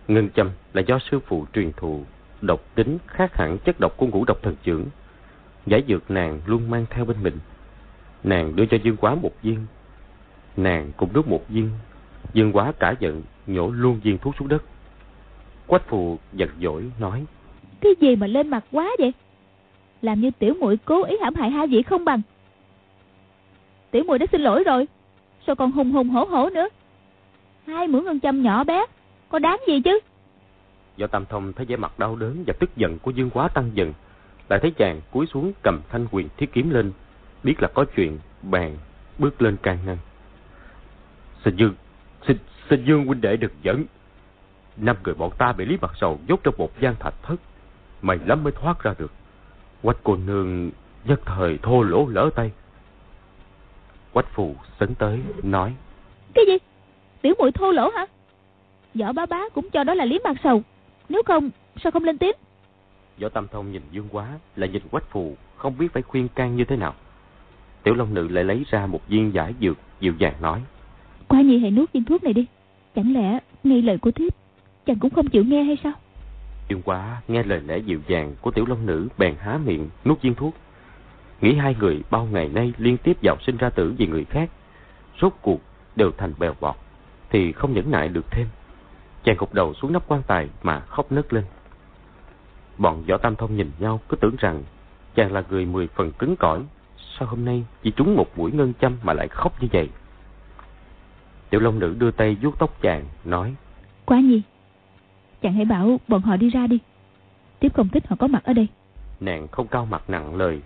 [0.08, 2.04] Ngân châm là do sư phụ truyền thụ,
[2.40, 4.86] độc tính khác hẳn chất độc của ngũ độc thần trưởng.
[5.66, 7.38] Giải dược nàng luôn mang theo bên mình.
[8.24, 9.66] Nàng đưa cho Dương Quá một viên.
[10.56, 11.70] Nàng cũng đốt một viên.
[12.32, 14.64] Dương Quá cả giận, nhổ luôn viên thuốc xuống đất.
[15.66, 17.24] Quách phù giật dỗi nói.
[17.80, 19.12] Cái gì mà lên mặt quá vậy?
[20.02, 22.20] Làm như tiểu muội cố ý hãm hại hai vị không bằng.
[23.90, 24.86] Tiểu muội đã xin lỗi rồi.
[25.46, 26.68] Sao còn hùng hùng hổ hổ nữa?
[27.66, 28.86] Hai mũi ngân châm nhỏ bé,
[29.28, 30.00] có đáng gì chứ?
[30.96, 33.70] Do Tam Thông thấy vẻ mặt đau đớn và tức giận của Dương Quá tăng
[33.74, 33.92] dần,
[34.50, 36.92] lại thấy chàng cúi xuống cầm thanh quyền thiết kiếm lên,
[37.42, 38.76] biết là có chuyện, bèn
[39.18, 39.96] bước lên can ngăn.
[41.44, 41.74] Xin Dương,
[42.26, 42.36] xin,
[42.70, 43.84] xin Dương huynh đệ được dẫn.
[44.76, 47.36] Năm người bọn ta bị Lý Mặt Sầu dốt trong một gian thạch thất,
[48.02, 49.12] mày lắm mới thoát ra được.
[49.82, 50.70] Quách cô nương
[51.04, 52.50] nhất thời thô lỗ lỡ tay.
[54.12, 55.74] Quách phù sấn tới, nói.
[56.34, 56.58] Cái gì?
[57.22, 58.06] Tiểu muội thô lỗ hả?
[58.94, 60.62] Võ bá bá cũng cho đó là Lý Mặt Sầu.
[61.08, 61.50] Nếu không,
[61.82, 62.36] sao không lên tiếng?
[63.20, 66.56] Võ Tam Thông nhìn Dương Quá, lại nhìn Quách Phù, không biết phải khuyên can
[66.56, 66.94] như thế nào.
[67.82, 70.62] Tiểu Long Nữ lại lấy ra một viên giải dược, dịu dàng nói.
[71.28, 72.46] Qua nhi hãy nuốt viên thuốc này đi.
[72.94, 74.32] Chẳng lẽ nghe lời của thiếp,
[74.86, 75.92] chàng cũng không chịu nghe hay sao?
[76.68, 80.22] Dương Quá nghe lời lẽ dịu dàng của Tiểu Long Nữ bèn há miệng nuốt
[80.22, 80.54] viên thuốc.
[81.40, 84.50] Nghĩ hai người bao ngày nay liên tiếp dạo sinh ra tử vì người khác,
[85.20, 85.60] rốt cuộc
[85.96, 86.76] đều thành bèo bọt,
[87.30, 88.46] thì không nhẫn nại được thêm.
[89.24, 91.44] Chàng gục đầu xuống nắp quan tài mà khóc nấc lên.
[92.80, 94.62] Bọn võ tam thông nhìn nhau cứ tưởng rằng
[95.14, 96.62] chàng là người mười phần cứng cỏi.
[97.18, 99.88] Sao hôm nay chỉ trúng một mũi ngân châm mà lại khóc như vậy?
[101.50, 103.54] Tiểu Long Nữ đưa tay vuốt tóc chàng, nói.
[104.04, 104.42] Quá nhi,
[105.42, 106.78] chàng hãy bảo bọn họ đi ra đi.
[107.58, 108.68] Tiếp không thích họ có mặt ở đây.
[109.20, 110.60] Nàng không cao mặt nặng lời.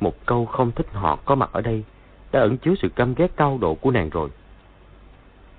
[0.00, 1.84] Một câu không thích họ có mặt ở đây
[2.32, 4.30] đã ẩn chứa sự căm ghét cao độ của nàng rồi.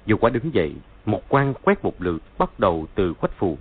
[0.06, 3.58] Dù quả đứng dậy, một quan quét một lượt bắt đầu từ quách phù.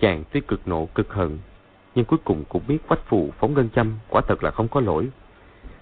[0.00, 1.38] Chàng tuy cực nộ cực hận,
[1.94, 4.80] nhưng cuối cùng cũng biết quách phù phóng ngân châm quả thật là không có
[4.80, 5.08] lỗi.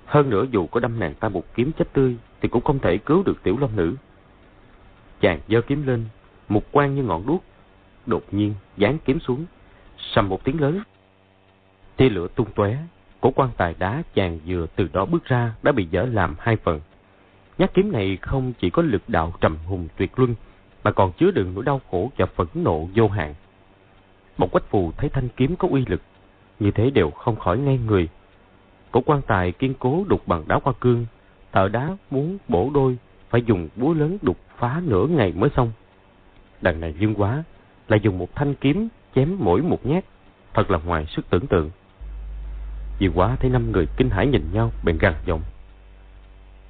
[0.06, 2.98] Hơn nữa dù có đâm nàng ta một kiếm chết tươi thì cũng không thể
[2.98, 3.94] cứu được tiểu long nữ.
[5.20, 6.04] Chàng giơ kiếm lên,
[6.48, 7.44] một quan như ngọn đuốc,
[8.06, 9.44] đột nhiên giáng kiếm xuống,
[9.98, 10.80] sầm một tiếng lớn.
[11.96, 12.76] Tia lửa tung tóe,
[13.20, 16.56] cổ quan tài đá chàng vừa từ đó bước ra đã bị dở làm hai
[16.56, 16.80] phần.
[17.58, 20.34] Nhát kiếm này không chỉ có lực đạo trầm hùng tuyệt luân,
[20.84, 23.34] mà còn chứa đựng nỗi đau khổ và phẫn nộ vô hạn.
[24.36, 26.00] Một quách phù thấy thanh kiếm có uy lực,
[26.58, 28.08] như thế đều không khỏi ngay người.
[28.90, 31.06] Cổ quan tài kiên cố đục bằng đá hoa cương,
[31.52, 32.98] thợ đá muốn bổ đôi,
[33.30, 35.72] phải dùng búa lớn đục phá nửa ngày mới xong.
[36.60, 37.44] Đằng này dương quá,
[37.88, 40.04] lại dùng một thanh kiếm chém mỗi một nhát,
[40.54, 41.70] thật là ngoài sức tưởng tượng.
[42.98, 45.42] Dương quá thấy năm người kinh hãi nhìn nhau, bèn gằn giọng.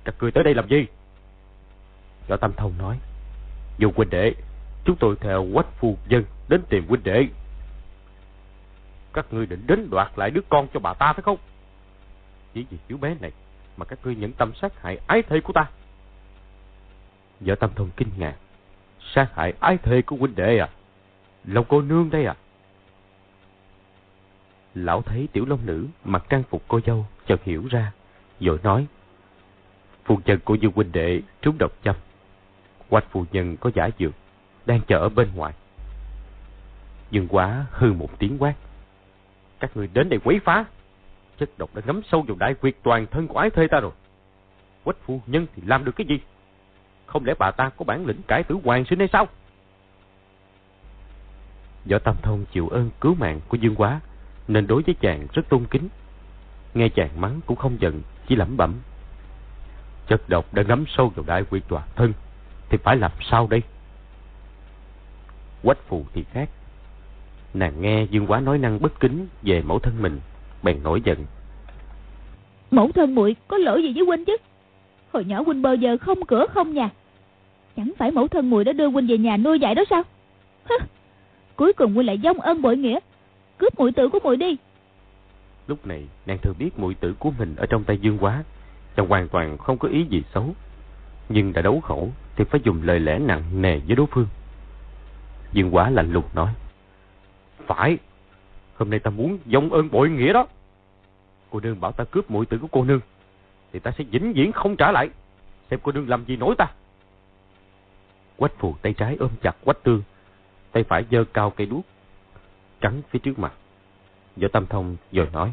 [0.05, 0.87] Các ngươi tới đây làm gì?
[2.29, 2.98] Võ Tam Thông nói.
[3.79, 4.35] Dù huynh đệ,
[4.85, 7.27] chúng tôi theo quách phu dân đến tìm huynh đệ.
[9.14, 11.38] Các ngươi định đến đoạt lại đứa con cho bà ta phải không?
[12.55, 13.33] Chỉ vì chú bé này
[13.77, 15.66] mà các ngươi nhẫn tâm sát hại ái thê của ta.
[17.40, 18.35] Vợ tâm Thông kinh ngạc.
[19.14, 20.68] Sát hại ái thê của huynh đệ à?
[21.44, 22.37] Lòng cô nương đây à?
[24.74, 27.92] Lão thấy tiểu long nữ mặc trang phục cô dâu chợt hiểu ra,
[28.40, 28.87] rồi nói.
[30.05, 31.96] Phu nhân của Dương huynh đệ trúng độc châm.
[32.88, 34.12] Quách phu nhân có giả dược,
[34.66, 35.53] đang chờ ở bên ngoài.
[37.11, 38.55] Dương quá hư một tiếng quát.
[39.61, 40.64] Các người đến đây quấy phá.
[41.38, 43.93] Chất độc đã ngấm sâu vào đại quyệt toàn thân của ái thê ta rồi.
[44.85, 46.21] Quách phu nhân thì làm được cái gì?
[47.07, 49.29] Không lẽ bà ta có bản lĩnh cải tử hoàng sinh hay sao?
[51.90, 54.01] Võ Tam Thông chịu ơn cứu mạng của Dương Quá,
[54.49, 55.88] nên đối với chàng rất tôn kính.
[56.75, 58.75] Nghe chàng mắng cũng không giận, chỉ lẩm bẩm.
[60.09, 62.12] Chất độc đã ngấm sâu vào đại quyệt toàn thân,
[62.69, 63.62] thì phải làm sao đây?
[65.62, 66.49] Quách phù thì khác.
[67.55, 70.21] Nàng nghe Dương Quá nói năng bất kính về mẫu thân mình,
[70.62, 71.19] bèn nổi giận.
[72.71, 74.37] Mẫu thân muội có lỗi gì với huynh chứ?
[75.12, 76.90] Hồi nhỏ huynh bao giờ không cửa không nhà.
[77.77, 80.03] Chẳng phải mẫu thân muội đã đưa huynh về nhà nuôi dạy đó sao?
[80.64, 80.77] Hứ,
[81.57, 82.99] cuối cùng huynh lại dông ân bội nghĩa,
[83.59, 84.57] cướp muội tử của muội đi.
[85.67, 88.45] Lúc này, nàng thừa biết muội tử của mình ở trong tay Dương Quá,
[88.97, 90.55] và hoàn toàn không có ý gì xấu.
[91.29, 94.27] Nhưng đã đấu khẩu thì phải dùng lời lẽ nặng nề với đối phương.
[95.53, 96.53] Dương Quá lạnh lùng nói.
[97.66, 97.98] Phải,
[98.77, 100.46] hôm nay ta muốn dông ơn bội nghĩa đó.
[101.50, 103.00] Cô nương bảo ta cướp muội tử của cô nương,
[103.72, 105.11] thì ta sẽ vĩnh viễn không trả lại.
[105.70, 106.66] Xem cô nương làm gì nổi ta.
[108.37, 110.03] Quách phù tay trái ôm chặt quách tương,
[110.72, 111.85] tay phải giơ cao cây đuốc,
[112.81, 113.53] cắn phía trước mặt.
[114.37, 115.53] Võ Tâm Thông rồi nói.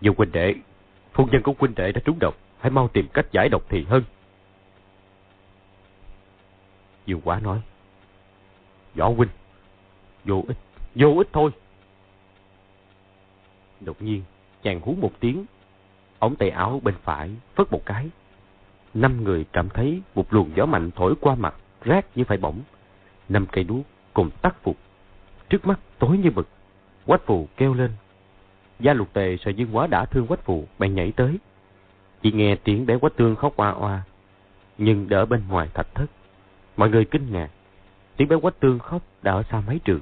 [0.00, 0.54] Dù huynh đệ,
[1.12, 3.84] phu nhân của huynh đệ đã trúng độc, hãy mau tìm cách giải độc thì
[3.88, 4.02] hơn.
[7.06, 7.60] Dương Quá nói.
[8.94, 9.28] Võ huynh,
[10.24, 10.56] vô ích,
[10.94, 11.50] vô ích thôi.
[13.80, 14.22] Đột nhiên,
[14.62, 15.44] chàng hú một tiếng,
[16.18, 18.10] ống tay áo bên phải phất một cái.
[18.94, 21.54] Năm người cảm thấy một luồng gió mạnh thổi qua mặt,
[21.86, 22.60] rát như phải bỏng.
[23.28, 24.76] Năm cây đuốc cùng tắt phục.
[25.48, 26.48] Trước mắt tối như mực,
[27.06, 27.90] quách phù kêu lên.
[28.80, 31.38] Gia lục tề sợ dương quá đã thương quách phù, bèn nhảy tới.
[32.22, 34.02] Chỉ nghe tiếng bé quách tương khóc oa oa,
[34.78, 36.06] nhưng đỡ bên ngoài thạch thất.
[36.76, 37.50] Mọi người kinh ngạc,
[38.16, 40.00] tiếng bé quách tương khóc đã ở xa mấy trường.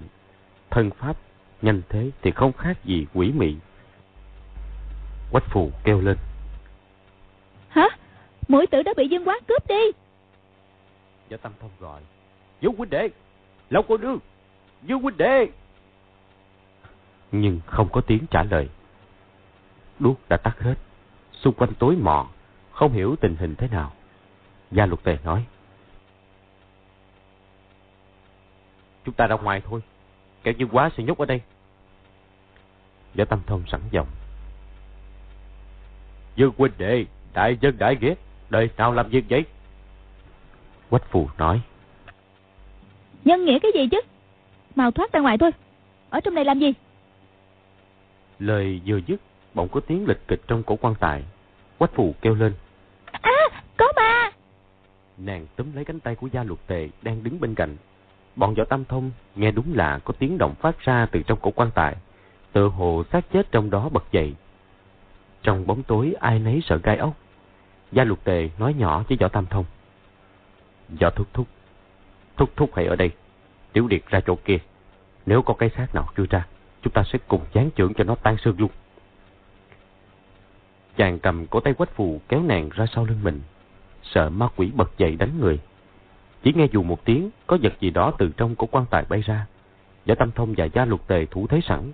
[0.73, 1.17] Thân pháp,
[1.63, 3.57] nhanh thế thì không khác gì quỷ mị.
[5.31, 6.17] Quách phù kêu lên.
[7.69, 7.89] Hả?
[8.49, 9.93] Mũi tử đã bị dương quá cướp đi.
[11.31, 12.01] Võ Tâm Thông gọi.
[12.61, 13.09] Dương huynh đệ,
[13.71, 14.19] Lão cô nương,
[14.83, 15.49] Dương huynh đệ.
[17.33, 18.69] Nhưng không có tiếng trả lời.
[19.99, 20.75] Đuốc đã tắt hết.
[21.33, 22.29] Xung quanh tối mò,
[22.73, 23.93] không hiểu tình hình thế nào.
[24.71, 25.45] Gia luật tề nói.
[29.05, 29.81] Chúng ta ra ngoài thôi.
[30.43, 31.41] Kẻo Dương quá sẽ nhốt ở đây.
[33.15, 34.07] Võ Tâm Thông sẵn giọng.
[36.37, 38.15] Dương huynh đệ, đại dân đại ghét,
[38.51, 39.45] đời nào làm việc vậy?
[40.91, 41.61] Quách phù nói.
[43.25, 44.01] Nhân nghĩa cái gì chứ?
[44.75, 45.51] Mau thoát ra ngoài thôi.
[46.11, 46.73] Ở trong này làm gì?
[48.39, 49.21] Lời vừa dứt,
[49.55, 51.23] bỗng có tiếng lịch kịch trong cổ quan tài.
[51.79, 52.55] Quách phù kêu lên.
[53.13, 54.31] À, có ma!
[55.19, 57.77] Nàng túm lấy cánh tay của gia luật tề đang đứng bên cạnh.
[58.37, 61.51] Bọn võ tam thông nghe đúng là có tiếng động phát ra từ trong cổ
[61.51, 61.97] quan tài.
[62.53, 64.35] Tự hồ xác chết trong đó bật dậy.
[65.43, 67.15] Trong bóng tối ai nấy sợ gai ốc.
[67.93, 69.65] Gia luật tề nói nhỏ với võ tam thông.
[71.01, 71.47] Võ thúc thúc.
[72.37, 73.11] Thúc thúc hãy ở đây.
[73.73, 74.59] Tiểu điệt ra chỗ kia.
[75.27, 76.47] Nếu có cái xác nào chui ra,
[76.83, 78.71] chúng ta sẽ cùng chán trưởng cho nó tan xương luôn.
[80.97, 83.41] Chàng cầm cổ tay quách phù kéo nàng ra sau lưng mình.
[84.03, 85.59] Sợ ma quỷ bật dậy đánh người.
[86.43, 89.21] Chỉ nghe dù một tiếng, có vật gì đó từ trong của quan tài bay
[89.21, 89.47] ra.
[90.07, 91.93] Võ Tâm Thông và Gia Lục Tề thủ thế sẵn.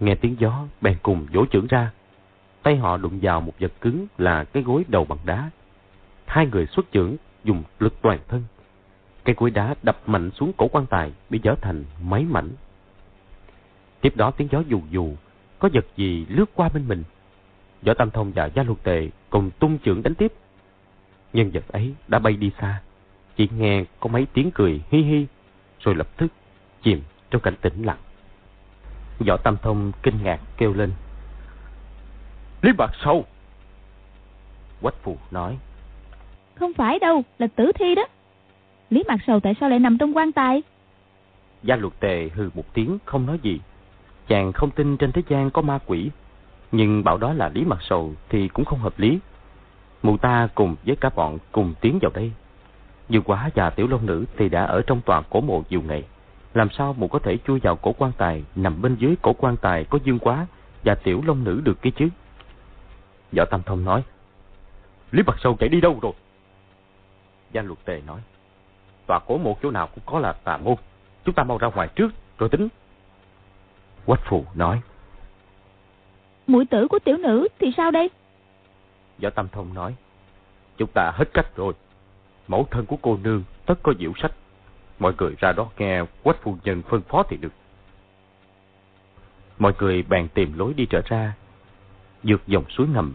[0.00, 1.90] Nghe tiếng gió, bèn cùng vỗ trưởng ra.
[2.62, 5.50] Tay họ đụng vào một vật cứng là cái gối đầu bằng đá.
[6.26, 8.42] Hai người xuất trưởng, dùng lực toàn thân.
[9.24, 12.50] Cây gối đá đập mạnh xuống cổ quan tài, bị dở thành mấy mảnh.
[14.00, 15.12] Tiếp đó tiếng gió dù dù,
[15.58, 17.02] có vật gì lướt qua bên mình.
[17.82, 20.32] Võ Tam Thông và Gia Luật Tề cùng tung trưởng đánh tiếp.
[21.32, 22.82] Nhân vật ấy đã bay đi xa,
[23.36, 25.26] chỉ nghe có mấy tiếng cười hi hi,
[25.80, 26.32] rồi lập tức
[26.82, 27.98] chìm trong cảnh tĩnh lặng.
[29.26, 30.92] Võ Tam Thông kinh ngạc kêu lên.
[32.62, 33.24] Lý Bạc Sâu!
[34.82, 35.58] Quách Phù nói.
[36.54, 38.06] Không phải đâu, là tử thi đó.
[38.90, 40.62] Lý Mạc Sầu tại sao lại nằm trong quan tài?
[41.62, 43.60] Gia luật tề hừ một tiếng không nói gì.
[44.28, 46.10] Chàng không tin trên thế gian có ma quỷ.
[46.72, 49.18] Nhưng bảo đó là Lý Mạc Sầu thì cũng không hợp lý.
[50.02, 52.32] Mụ ta cùng với cả bọn cùng tiến vào đây.
[53.08, 56.04] Như quá và tiểu long nữ thì đã ở trong tòa cổ mộ nhiều ngày.
[56.54, 59.56] Làm sao mụ có thể chui vào cổ quan tài nằm bên dưới cổ quan
[59.56, 60.46] tài có dương quá
[60.84, 62.08] và tiểu long nữ được kia chứ?
[63.36, 64.02] Võ Tam Thông nói.
[65.10, 66.12] Lý Bạc Sâu chạy đi đâu rồi?
[67.52, 68.20] Gia luật tề nói.
[69.06, 70.74] Tòa cổ một chỗ nào cũng có là tà môn.
[71.24, 72.68] Chúng ta mau ra ngoài trước rồi tính.
[74.06, 74.80] Quách phù nói.
[76.46, 78.10] Mũi tử của tiểu nữ thì sao đây?
[79.22, 79.94] Võ Tâm Thông nói.
[80.76, 81.72] Chúng ta hết cách rồi.
[82.48, 84.32] Mẫu thân của cô nương tất có diệu sách.
[84.98, 87.52] Mọi người ra đó nghe quách phu nhân phân phó thì được.
[89.58, 91.32] Mọi người bàn tìm lối đi trở ra.
[92.22, 93.14] Dược dòng suối ngầm.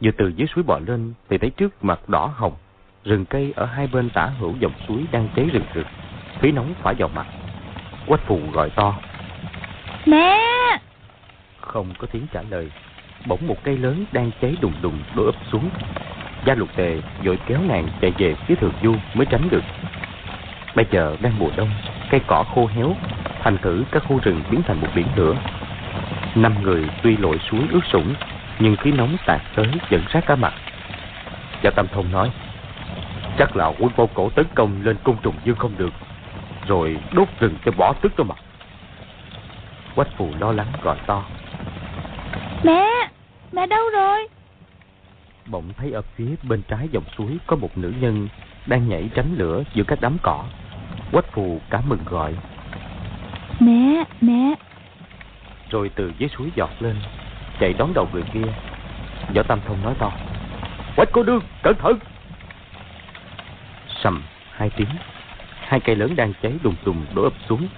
[0.00, 2.54] Vừa từ dưới suối bò lên thì thấy trước mặt đỏ hồng.
[3.04, 5.86] Rừng cây ở hai bên tả hữu dòng suối đang cháy rừng rực.
[6.40, 7.26] Khí nóng phả vào mặt.
[8.06, 8.98] Quách phù gọi to.
[10.06, 10.38] Mẹ!
[11.60, 12.70] Không có tiếng trả lời.
[13.26, 15.70] Bỗng một cây lớn đang cháy đùng đùng đổ ập xuống.
[16.46, 19.62] Gia lục tề vội kéo nàng chạy về phía thượng du mới tránh được.
[20.74, 21.70] Bây giờ đang mùa đông,
[22.10, 22.96] cây cỏ khô héo,
[23.42, 25.36] thành thử các khu rừng biến thành một biển lửa.
[26.34, 28.14] Năm người tuy lội suối ướt sũng,
[28.58, 30.54] nhưng khí nóng tạt tới dẫn sát cả mặt.
[31.62, 32.30] Gia Tâm Thông nói,
[33.38, 35.92] chắc là quân vô cổ tấn công lên cung trùng dương không được,
[36.66, 38.38] rồi đốt rừng cho bỏ tức cho mặt.
[39.94, 41.24] Quách phù lo lắng gọi to.
[42.62, 42.86] Mẹ!
[43.52, 44.28] Mẹ đâu rồi?
[45.50, 48.28] Bỗng thấy ở phía bên trái dòng suối có một nữ nhân
[48.66, 50.44] đang nhảy tránh lửa giữa các đám cỏ.
[51.12, 52.34] Quách phù cả mừng gọi.
[53.60, 54.04] Mẹ!
[54.20, 54.54] Mẹ!
[55.70, 56.96] Rồi từ dưới suối giọt lên,
[57.60, 58.52] chạy đón đầu người kia.
[59.34, 60.12] Võ Tam Thông nói to.
[60.96, 61.98] Quách cô đương, cẩn thận!
[64.02, 64.88] Sầm, hai tiếng.
[65.60, 67.68] Hai cây lớn đang cháy đùng đùng đổ ập xuống,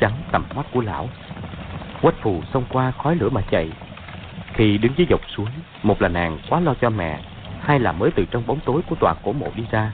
[0.00, 1.08] chắn tầm mắt của lão.
[2.02, 3.70] Quách phù xông qua khói lửa mà chạy.
[4.54, 5.46] Khi đứng dưới dọc suối,
[5.82, 7.22] một là nàng quá lo cho mẹ,
[7.60, 9.92] hai là mới từ trong bóng tối của tòa cổ mộ đi ra.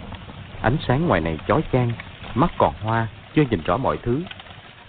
[0.63, 1.93] Ánh sáng ngoài này chói chang,
[2.35, 4.23] mắt còn hoa, chưa nhìn rõ mọi thứ.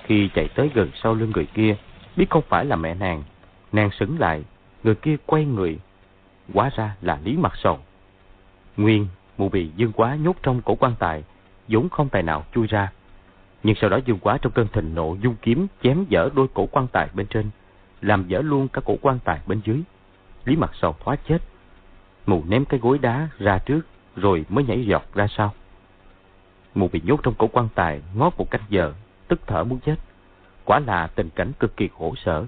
[0.04, 1.76] Khi chạy tới gần sau lưng người kia,
[2.16, 3.24] biết không phải là mẹ nàng,
[3.72, 4.44] nàng sững lại,
[4.84, 5.80] người kia quay người.
[6.54, 7.80] quá ra là Lý Mặt Sầu.
[8.78, 9.08] Nguyên,
[9.38, 11.24] mụ bị dương quá nhốt trong cổ quan tài,
[11.68, 12.92] vốn không tài nào chui ra.
[13.64, 16.66] Nhưng sau đó dương quá trong cơn thịnh nộ dung kiếm chém dở đôi cổ
[16.66, 17.50] quan tài bên trên,
[18.02, 19.82] làm dở luôn cả cổ quan tài bên dưới.
[20.46, 21.38] Lý Mặt Sầu thoát chết.
[22.26, 23.82] mù ném cái gối đá ra trước,
[24.16, 25.54] rồi mới nhảy giọt ra sau.
[26.76, 28.94] mù bị nhốt trong cổ quan tài ngót một canh giờ,
[29.28, 29.96] tức thở muốn chết.
[30.66, 32.46] Quả là tình cảnh cực kỳ khổ sở.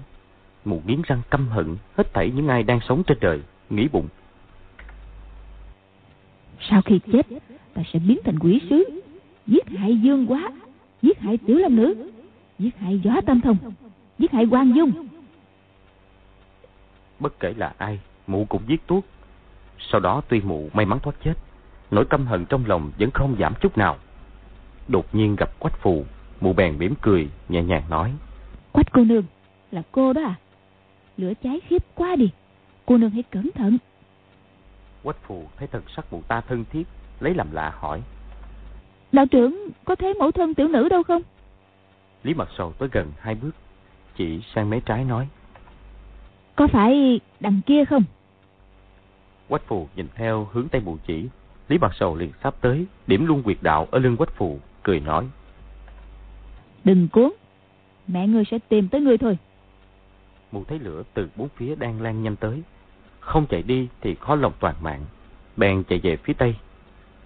[0.64, 4.08] mù nghiến răng căm hận hết thảy những ai đang sống trên đời, nghĩ bụng.
[6.60, 7.26] Sau khi chết,
[7.74, 9.00] ta sẽ biến thành quỷ sứ,
[9.46, 10.52] giết hại dương quá,
[11.02, 12.10] giết hại tiểu lâm nữ,
[12.58, 13.56] giết hại gió tam thông,
[14.18, 14.92] giết hại quan dung.
[17.24, 19.04] Bất kể là ai, mụ cũng giết tuốt.
[19.78, 21.34] Sau đó tuy mụ may mắn thoát chết,
[21.90, 23.96] nỗi căm hận trong lòng vẫn không giảm chút nào.
[24.88, 26.04] Đột nhiên gặp quách phù,
[26.40, 28.14] mụ bèn mỉm cười, nhẹ nhàng nói.
[28.72, 29.24] Quách cô nương,
[29.70, 30.34] là cô đó à?
[31.16, 32.30] Lửa cháy khiếp quá đi,
[32.86, 33.78] cô nương hãy cẩn thận.
[35.02, 36.86] Quách phù thấy thần sắc mụ ta thân thiết,
[37.20, 38.02] lấy làm lạ hỏi.
[39.12, 41.22] Đạo trưởng có thấy mẫu thân tiểu nữ đâu không?
[42.22, 43.52] Lý mặt sầu tới gần hai bước,
[44.16, 45.28] chỉ sang mé trái nói.
[46.56, 48.04] Có phải đằng kia không?
[49.48, 51.28] Quách phù nhìn theo hướng tây mụ chỉ,
[51.68, 55.00] Lý mặt sầu liền sắp tới, điểm luôn quyệt đạo ở lưng quách phù, cười
[55.00, 55.28] nói.
[56.84, 57.32] Đừng cuốn,
[58.06, 59.38] mẹ ngươi sẽ tìm tới ngươi thôi.
[60.52, 62.62] Mụ thấy lửa từ bốn phía đang lan nhanh tới,
[63.20, 65.04] không chạy đi thì khó lòng toàn mạng,
[65.56, 66.54] bèn chạy về phía tây.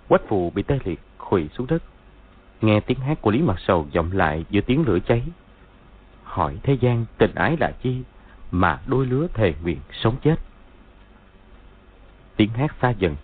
[0.09, 1.83] Quách phù bị tê liệt, khuỵu xuống đất.
[2.61, 5.22] Nghe tiếng hát của Lý Mặt Sầu vọng lại giữa tiếng lửa cháy.
[6.22, 8.03] Hỏi thế gian tình ái là chi
[8.51, 10.36] mà đôi lứa thề nguyện sống chết.
[12.36, 13.16] Tiếng hát xa dần,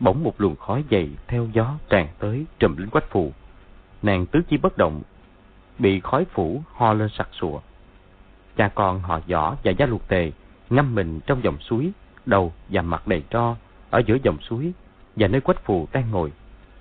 [0.00, 3.32] bỗng một luồng khói dày theo gió tràn tới trùm lên quách phù.
[4.02, 5.02] Nàng tứ chi bất động,
[5.78, 7.60] bị khói phủ ho lên sặc sụa.
[8.56, 10.32] Cha con họ võ và gia luộc tề
[10.70, 11.90] ngâm mình trong dòng suối,
[12.26, 13.56] đầu và mặt đầy tro
[13.90, 14.72] ở giữa dòng suối
[15.16, 16.32] và nơi quách phù đang ngồi.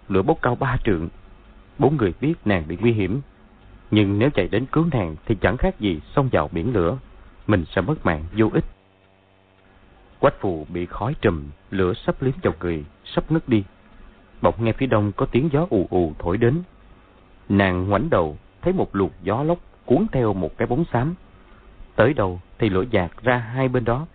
[0.09, 1.09] Lửa bốc cao ba trượng.
[1.79, 3.21] Bốn người biết nàng bị nguy hiểm,
[3.91, 6.97] nhưng nếu chạy đến cứu nàng thì chẳng khác gì xông vào biển lửa,
[7.47, 8.65] mình sẽ mất mạng vô ích.
[10.19, 13.63] Quách phù bị khói trùm, lửa sắp liếm vào người, sắp ngất đi.
[14.41, 16.61] Bỗng nghe phía đông có tiếng gió ù ù thổi đến.
[17.49, 21.15] Nàng ngoảnh đầu, thấy một luồng gió lốc cuốn theo một cái bóng xám.
[21.95, 24.07] Tới đầu thì lửa dạt ra hai bên đó.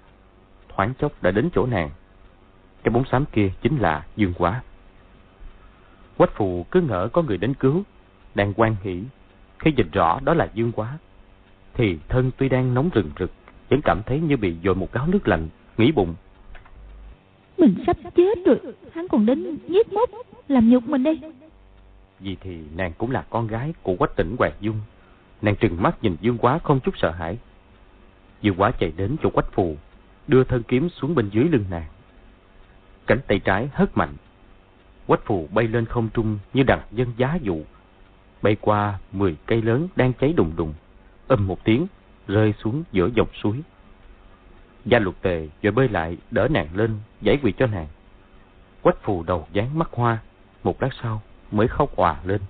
[0.68, 1.90] Thoáng chốc đã đến chỗ nàng.
[2.82, 4.62] Cái bóng xám kia chính là Dương Quá.
[6.16, 7.82] Quách phù cứ ngỡ có người đến cứu,
[8.34, 9.02] đang quan hỷ.
[9.58, 10.98] Khi nhìn rõ đó là Dương Quá,
[11.74, 13.30] thì thân tuy đang nóng rừng rực,
[13.70, 15.48] vẫn cảm thấy như bị dội một gáo nước lạnh,
[15.78, 16.14] nghĩ bụng.
[17.58, 18.58] Mình sắp chết rồi,
[18.92, 20.10] hắn còn đến giết mốc,
[20.48, 21.20] làm nhục mình đây.
[22.20, 24.80] Vì thì nàng cũng là con gái của quách tỉnh Hoàng Dung.
[25.42, 27.38] Nàng trừng mắt nhìn Dương Quá không chút sợ hãi.
[28.42, 29.76] Dương Quá chạy đến chỗ quách phù,
[30.28, 31.86] đưa thân kiếm xuống bên dưới lưng nàng.
[33.06, 34.14] Cánh tay trái hất mạnh.
[35.06, 37.62] Quách phù bay lên không trung như đằng dân giá dụ.
[38.42, 40.74] Bay qua mười cây lớn đang cháy đùng đùng.
[41.32, 41.86] Âm một tiếng,
[42.28, 43.60] rơi xuống giữa dòng suối.
[44.84, 47.86] Gia luật tề rồi bơi lại đỡ nàng lên, giải quỳ cho nàng.
[48.82, 50.18] Quách phù đầu dán mắt hoa,
[50.62, 52.40] một lát sau mới khóc òa lên.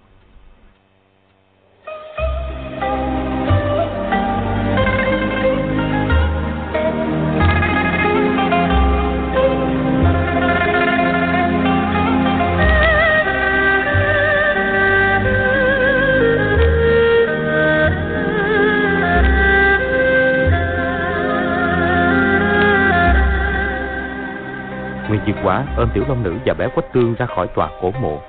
[25.76, 28.20] Ôm Tiểu Long Nữ và bé Quách Tương ra khỏi tòa cổ mộ,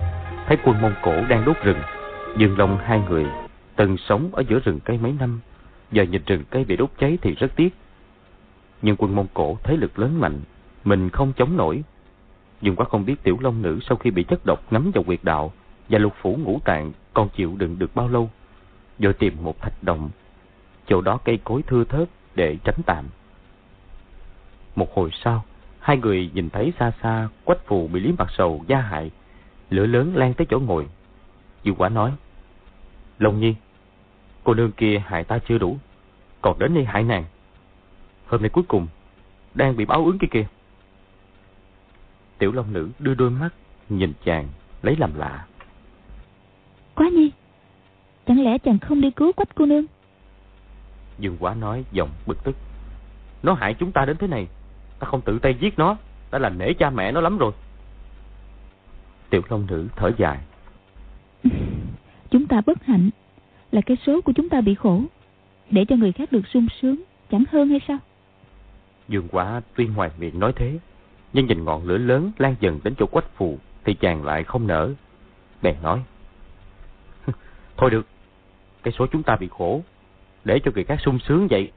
[0.48, 1.80] thấy quân Mông Cổ đang đốt rừng.
[2.38, 3.26] Dương Long hai người
[3.76, 5.40] từng sống ở giữa rừng cây mấy năm,
[5.92, 7.70] giờ nhìn rừng cây bị đốt cháy thì rất tiếc.
[8.82, 10.42] Nhưng quân Mông Cổ thế lực lớn mạnh,
[10.84, 11.84] mình không chống nổi.
[12.62, 15.20] Dương Quá không biết Tiểu Long Nữ sau khi bị chất độc ngấm vào quyệt
[15.24, 15.52] đạo
[15.90, 18.30] và lục phủ ngũ tạng còn chịu đựng được bao lâu.
[19.00, 20.10] Rồi tìm một thạch động,
[20.88, 23.06] chỗ đó cây cối thưa thớt để tránh tạm.
[24.76, 25.46] Một hồi sau,
[25.84, 29.12] hai người nhìn thấy xa xa quách phù bị Lý Mặt Sầu gia hại,
[29.70, 30.88] lửa lớn lan tới chỗ ngồi.
[31.64, 32.12] Dương Quả nói,
[33.20, 33.56] Long Nhi,
[34.44, 35.78] cô nương kia hại ta chưa đủ,
[36.42, 37.24] còn đến đây hại nàng.
[38.28, 38.88] Hôm nay cuối cùng,
[39.54, 40.46] đang bị báo ứng kia kìa.
[42.38, 43.50] Tiểu Long Nữ đưa đôi mắt,
[43.90, 44.48] nhìn chàng,
[44.82, 45.46] lấy làm lạ.
[46.96, 47.32] Quá nhi,
[48.28, 49.86] chẳng lẽ chàng không đi cứu quách cô nương?
[51.20, 52.56] Dương Quả nói giọng bực tức.
[53.44, 54.48] Nó hại chúng ta đến thế này,
[55.04, 55.98] ta không tự tay giết nó,
[56.32, 57.52] đã là nể cha mẹ nó lắm rồi.
[59.30, 60.40] Tiểu Long Nữ thở dài.
[62.30, 63.10] Chúng ta bất hạnh
[63.72, 65.02] Là cái số của chúng ta bị khổ.
[65.70, 66.96] Để cho người khác được sung sướng
[67.32, 67.98] Chẳng hơn hay sao?
[69.08, 70.80] Dương quả tuy ngoài miệng nói thế
[71.34, 74.68] Nhưng nhìn ngọn lửa lớn lan dần đến chỗ quách phù Thì chàng lại không
[74.68, 74.94] nở
[75.62, 76.04] Bèn nói
[77.78, 78.08] Thôi được
[78.84, 79.82] Cái số chúng ta bị khổ
[80.44, 81.72] Để cho người khác sung sướng vậy.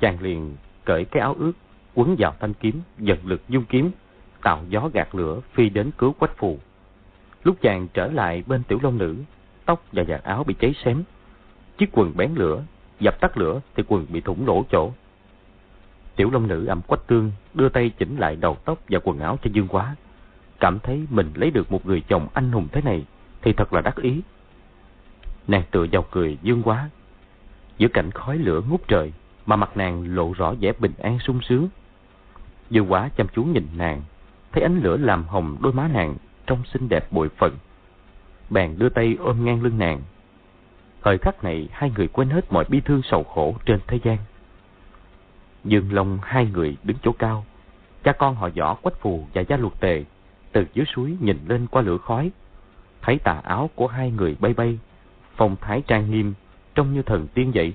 [0.00, 0.56] Chàng liền
[0.86, 1.52] cởi cái áo ướt,
[1.94, 3.90] Quấn vào thanh kiếm, Dần lực dung kiếm,
[4.42, 6.58] Tạo gió gạt lửa phi đến cứu quách phù.
[7.44, 9.16] Lúc chàng trở lại bên tiểu long nữ,
[9.64, 11.02] Tóc và vạt áo bị cháy xém.
[11.78, 12.62] Chiếc quần bén lửa,
[13.00, 14.92] Dập tắt lửa thì quần bị thủng lỗ chỗ.
[16.16, 19.38] Tiểu long nữ ẩm quách tương Đưa tay chỉnh lại đầu tóc và quần áo
[19.42, 19.96] cho dương quá.
[20.60, 23.04] Cảm thấy mình lấy được một người chồng anh hùng thế này
[23.42, 24.20] Thì thật là đắc ý.
[25.48, 26.90] Nàng tựa vào cười dương quá.
[27.78, 29.12] Giữa cảnh khói lửa ngút trời
[29.46, 31.68] mà mặt nàng lộ rõ vẻ bình an sung sướng.
[32.70, 34.02] Dư quá chăm chú nhìn nàng,
[34.52, 36.16] Thấy ánh lửa làm hồng đôi má nàng
[36.46, 37.52] Trông xinh đẹp bội phận
[38.50, 40.00] Bèn đưa tay ôm ngang lưng nàng.
[41.02, 44.18] Thời khắc này, hai người quên hết mọi bi thương sầu khổ trên thế gian.
[45.64, 47.44] Dương Long, hai người đứng chỗ cao.
[48.04, 50.04] Cha con họ võ quách phù và gia luật tề
[50.52, 52.30] Từ dưới suối nhìn lên qua lửa khói.
[53.02, 54.78] Thấy tà áo của hai người bay bay,
[55.36, 56.34] Phong thái trang nghiêm,
[56.74, 57.74] Trông như thần tiên vậy.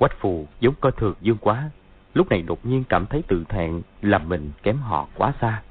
[0.00, 1.70] Quách phù giống coi thường dương quá
[2.14, 5.62] Lúc này đột nhiên cảm thấy tự thẹn Làm mình kém họ quá xa.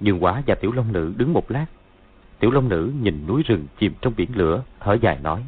[0.00, 1.66] Dương quá và tiểu long nữ đứng một lát.
[2.38, 5.44] Tiểu long nữ nhìn núi rừng chìm trong biển lửa Thở dài nói.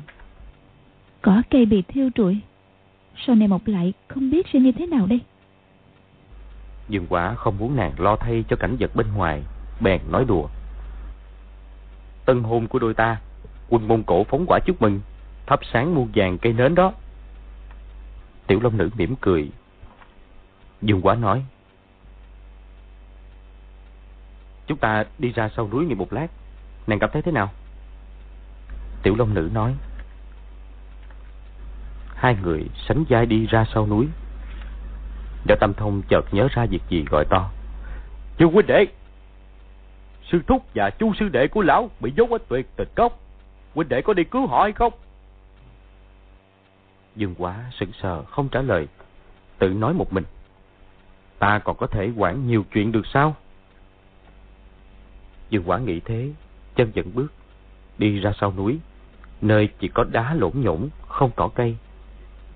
[1.22, 2.40] Cỏ cây bị thiêu trụi.
[3.26, 5.20] Sau này mọc lại không biết sẽ như thế nào đây?
[6.88, 9.42] Dương quả không muốn nàng lo thay cho cảnh vật bên ngoài
[9.80, 10.48] Bèn nói đùa.
[12.24, 13.20] Tân hôn của đôi ta
[13.68, 15.00] Quân Mông Cổ phóng quả chúc mừng
[15.50, 16.92] Thắp sáng muôn vàng cây nến đó.
[18.46, 19.50] Tiểu Long Nữ mỉm cười.
[20.82, 21.44] Dương quá nói,
[24.66, 26.26] Chúng ta đi ra sau núi nghỉ một lát.
[26.86, 27.50] Nàng cảm thấy thế nào?
[29.02, 29.74] Tiểu Long Nữ nói,
[32.14, 34.08] Hai người sánh vai đi ra sau núi.
[35.46, 37.50] Đỡ Tâm Thông chợt nhớ ra việc gì gọi to,
[38.38, 38.86] Chú huynh đệ,
[40.30, 43.18] Sư thúc và chu sư đệ của lão Bị dốt ở tuyệt tịch cốc.
[43.74, 44.92] Huynh đệ có đi cứu họ hay không?
[47.20, 48.88] Dương quá sững sờ, không trả lời,
[49.58, 50.24] Tự nói một mình.
[51.38, 53.36] Ta còn có thể quản nhiều chuyện được sao?
[55.50, 56.30] Dương quả nghĩ thế,
[56.76, 57.32] Chân dẫn bước,
[57.98, 58.78] Đi ra sau núi.
[59.40, 61.76] Nơi chỉ có đá lỗn nhổn, Không cỏ cây.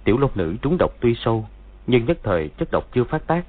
[0.04, 1.48] Tiểu lông nữ trúng độc tuy sâu,
[1.86, 3.44] Nhưng nhất thời chất độc chưa phát tác.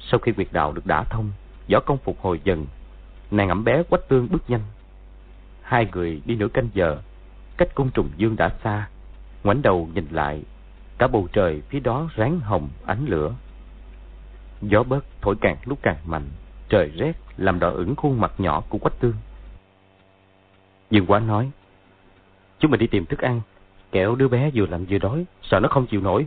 [0.00, 1.30] Sau khi quyệt đạo được đả thông,
[1.72, 2.66] Võ công phục hồi dần,
[3.30, 4.62] Nàng ẩm bé quách tương bước nhanh.
[5.62, 6.98] Hai người đi nửa canh giờ,
[7.56, 8.88] Cách cung trùng dương đã xa
[9.44, 10.42] ngoảnh đầu nhìn lại,
[10.98, 13.34] Cả bầu trời phía đó ráng hồng ánh lửa.
[14.62, 16.28] Gió bớt thổi càng lúc càng mạnh,
[16.68, 19.14] Trời rét làm đỏ ửng khuôn mặt nhỏ của quách tương.
[20.90, 21.50] Dương quá nói,
[22.58, 23.40] Chúng mình đi tìm thức ăn
[23.92, 26.26] Kẹo đứa bé vừa lạnh vừa đói, Sợ nó không chịu nổi.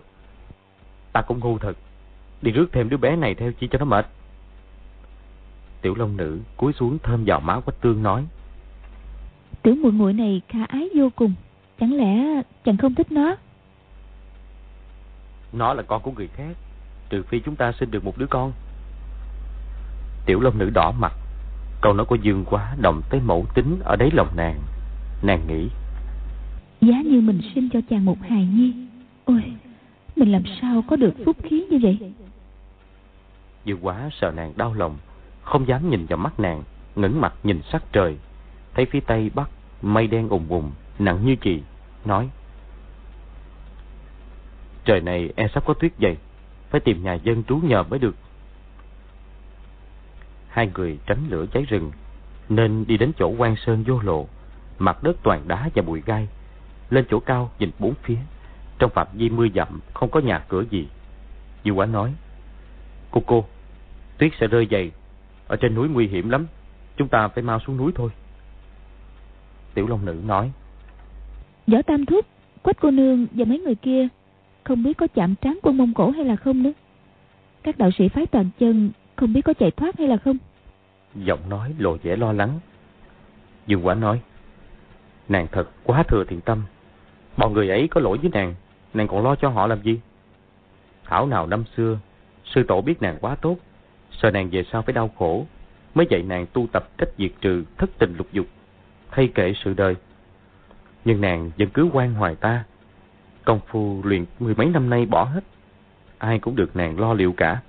[1.14, 1.78] Ta cũng ngu thật,
[2.42, 4.06] Đi rước thêm đứa bé này theo chỉ cho nó mệt.
[5.82, 8.26] Tiểu Long Nữ cúi xuống thơm vào má Quách Tương nói,
[9.62, 11.34] Tiểu muội muội này khả ái vô cùng.
[11.82, 13.36] Chẳng lẽ chàng không thích nó?
[15.54, 16.56] Nó là con của người khác.
[17.10, 18.52] Trừ phi chúng ta sinh được một đứa con.
[20.26, 21.14] Tiểu Long Nữ đỏ mặt.
[21.82, 24.60] Câu nói của Dương quá động tới mẫu tính ở đáy lòng nàng.
[25.24, 25.70] Nàng nghĩ
[26.82, 28.74] Giá như mình sinh cho chàng một hài nhi.
[29.26, 29.44] Ôi
[30.16, 32.14] Mình làm sao có được phúc khí như vậy?
[33.66, 34.98] Dương quá sợ nàng đau lòng
[35.42, 36.64] Không dám nhìn vào mắt nàng
[36.96, 38.18] ngẩng mặt nhìn sắc trời.
[38.74, 39.50] Thấy phía tây bắc
[39.82, 41.62] Mây đen ùng ùng Nặng như chì
[42.06, 42.30] Nói,
[44.86, 46.18] Trời này e sắp có tuyết dày,
[46.70, 48.16] Phải tìm nhà dân trú nhờ mới được.
[50.48, 51.92] Hai người tránh lửa cháy rừng,
[52.50, 54.28] Nên đi đến chỗ quan sơn vô lộ,
[54.80, 56.28] Mặt đất toàn đá và bụi gai,
[56.90, 58.18] Lên chỗ cao nhìn bốn phía.
[58.80, 60.88] Trong phạm vi mưa dặm, Không có nhà cửa gì.
[61.66, 62.14] Dư quả nói,
[63.12, 63.46] Cô cô,
[64.18, 64.92] Tuyết sẽ rơi dày,
[65.48, 66.48] Ở trên núi nguy hiểm lắm,
[66.98, 68.10] Chúng ta phải mau xuống núi thôi.
[69.74, 70.52] Tiểu Long Nữ nói
[71.72, 72.26] Võ Tam Thúc,
[72.62, 74.08] Quách cô nương và mấy người kia
[74.64, 76.72] Không biết có chạm trán quân Mông Cổ hay là không nữa.
[77.64, 80.38] Các đạo sĩ phái toàn chân Không biết có chạy thoát hay là không.
[81.16, 82.60] Giọng nói lộ vẻ lo lắng.
[83.68, 84.22] Dương Quả nói,
[85.30, 86.64] Nàng thật quá thừa thiện tâm.
[87.38, 88.56] Bọn người ấy có lỗi với nàng
[88.94, 90.00] Nàng còn lo cho họ làm gì?
[91.04, 92.00] Thảo nào năm xưa,
[92.46, 93.58] Sư tổ biết nàng quá tốt,
[94.12, 95.46] Sợ nàng về sau phải đau khổ,
[95.94, 98.48] Mới dạy nàng tu tập cách diệt trừ thất tình lục dục
[99.12, 99.96] Thay kệ sự đời.
[101.06, 102.64] Nhưng nàng vẫn cứ quan hoài ta.
[103.44, 105.44] Công phu luyện mười mấy năm nay bỏ hết.
[106.18, 107.62] Ai cũng được nàng lo liệu cả.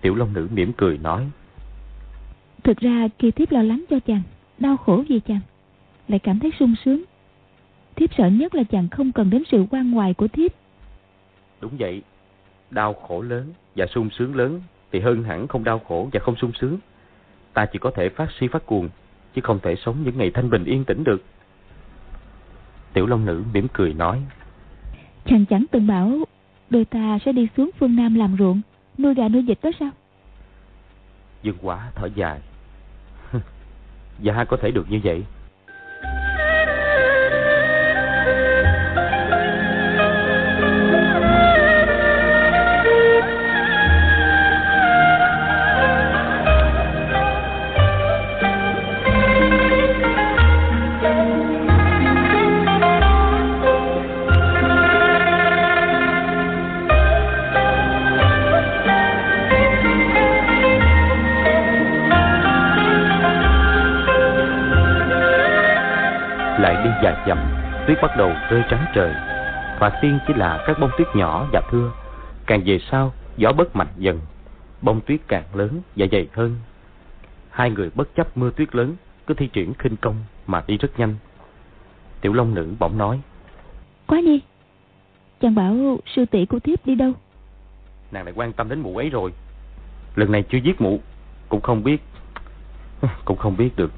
[0.00, 1.30] Tiểu Long Nữ mỉm cười nói
[2.64, 4.22] Thực ra khi thiếp lo lắng cho chàng
[4.58, 5.40] Đau khổ vì chàng
[6.08, 7.02] Lại cảm thấy sung sướng.
[7.96, 10.50] Thiếp sợ nhất là chàng không cần đến sự quan hoài của thiếp.
[11.60, 12.02] Đúng vậy.
[12.70, 14.62] Đau khổ lớn và sung sướng lớn
[14.92, 16.78] Thì hơn hẳn không đau khổ và không sung sướng.
[17.52, 18.88] Ta chỉ có thể phát si phát cuồng
[19.34, 21.22] Chứ không thể sống những ngày thanh bình yên tĩnh được
[22.96, 24.22] Tiểu Long Nữ mỉm cười nói.
[25.24, 26.18] Chàng chẳng từng bảo
[26.70, 28.60] Đôi ta sẽ đi xuống phương Nam làm ruộng
[28.98, 29.90] Nuôi gà nuôi vịt đó sao?
[31.42, 32.40] Dương quả thở dài.
[34.20, 35.24] Dạ có thể được như vậy
[67.26, 67.38] dặm
[67.86, 69.14] tuyết bắt đầu rơi trắng trời.
[69.78, 71.92] Thoạt tiên chỉ là các bông tuyết nhỏ và thưa.
[72.46, 74.20] Càng về sau gió bớt mạnh dần
[74.82, 76.56] bông tuyết càng lớn và dày hơn.
[77.50, 78.96] Hai người bất chấp mưa tuyết lớn
[79.26, 80.16] cứ thi triển khinh công
[80.46, 81.14] mà đi rất nhanh.
[82.20, 83.20] Tiểu long nữ bỗng nói
[84.06, 84.40] quá nhi
[85.40, 87.12] chàng bảo sư tỷ của thiếp đi đâu?
[88.10, 89.32] Nàng lại quan tâm đến mụ ấy rồi.
[90.14, 91.00] Lần này chưa giết mụ
[91.48, 92.02] cũng không biết
[93.24, 93.92] cũng không biết được.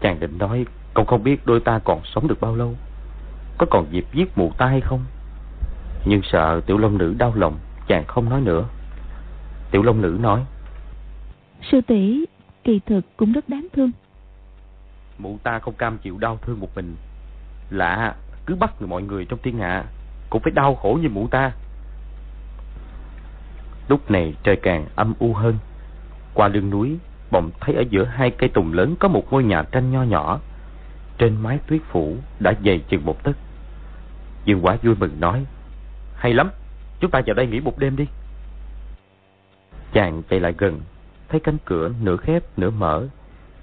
[0.00, 2.74] Chàng định nói Cậu không biết đôi ta còn sống được bao lâu.
[3.58, 5.04] Có còn dịp giết mụ ta hay không?
[6.04, 8.64] Nhưng sợ tiểu long nữ đau lòng Chàng không nói nữa.
[9.70, 10.44] Tiểu long nữ nói
[11.62, 12.24] Sư tỷ
[12.64, 13.90] kỳ thực cũng rất đáng thương.
[15.18, 16.96] Mụ ta không cam chịu đau thương một mình.
[17.70, 18.14] Lạ
[18.46, 19.84] cứ bắt người mọi người trong thiên hạ
[20.30, 21.52] Cũng phải đau khổ như mụ ta.
[23.88, 25.58] Lúc này trời càng âm u hơn.
[26.34, 26.96] Qua lưng núi
[27.30, 30.40] Bỗng thấy ở giữa hai cây tùng lớn Có một ngôi nhà tranh nho nhỏ
[31.18, 33.36] trên mái tuyết phủ đã dày chừng một tấc.
[34.44, 35.44] Dương quả vui mừng nói,
[36.16, 36.50] hay lắm,
[37.00, 38.06] chúng ta vào đây nghỉ một đêm đi.
[39.92, 40.80] Chàng chạy lại gần,
[41.28, 43.06] thấy cánh cửa nửa khép, nửa mở.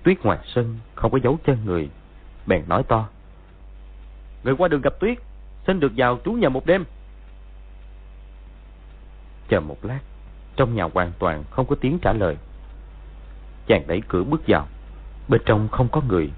[0.03, 1.89] Tuyết ngoài sân không có dấu chân người.
[2.45, 3.09] Bèn nói to,
[4.43, 5.17] người qua đường gặp tuyết,
[5.67, 6.83] xin được vào trú nhà một đêm.
[9.49, 9.99] Chờ một lát,
[10.55, 12.37] trong nhà hoàn toàn không có tiếng trả lời.
[13.67, 14.67] Chàng đẩy cửa bước vào.
[15.27, 16.31] Bên trong không có người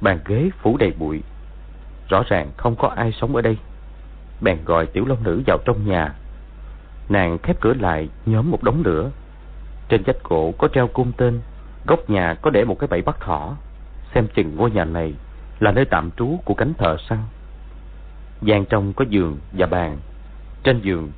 [0.00, 1.22] bàn ghế phủ đầy bụi.
[2.08, 3.56] Rõ ràng không có ai sống ở đây.
[4.40, 6.14] Bèn gọi tiểu long nữ vào trong nhà.
[7.08, 9.10] Nàng khép cửa lại, nhóm một đống lửa.
[9.88, 11.40] Trên vách gỗ có treo cung tên,
[11.86, 13.56] góc nhà có để một cái bẫy bắt thỏ.
[14.14, 15.14] Xem chừng ngôi nhà này
[15.60, 17.18] là nơi tạm trú của cánh thợ săn.
[18.42, 19.98] Gian trong có giường và bàn.
[20.62, 21.10] Trên giường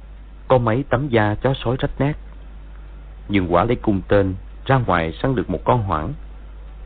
[0.48, 2.16] có mấy tấm da chó sói rách nát.
[3.28, 4.34] Nhưng quả lấy cung tên
[4.66, 6.12] ra ngoài săn được một con hoảng,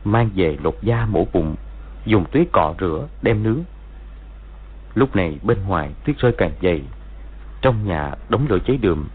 [0.03, 1.55] mang về lột da mổ bụng
[2.05, 3.59] dùng tuyết cọ rửa đem nướng.
[4.95, 6.81] Lúc này bên ngoài tuyết rơi càng dày,
[7.61, 9.05] trong nhà đống lửa cháy đường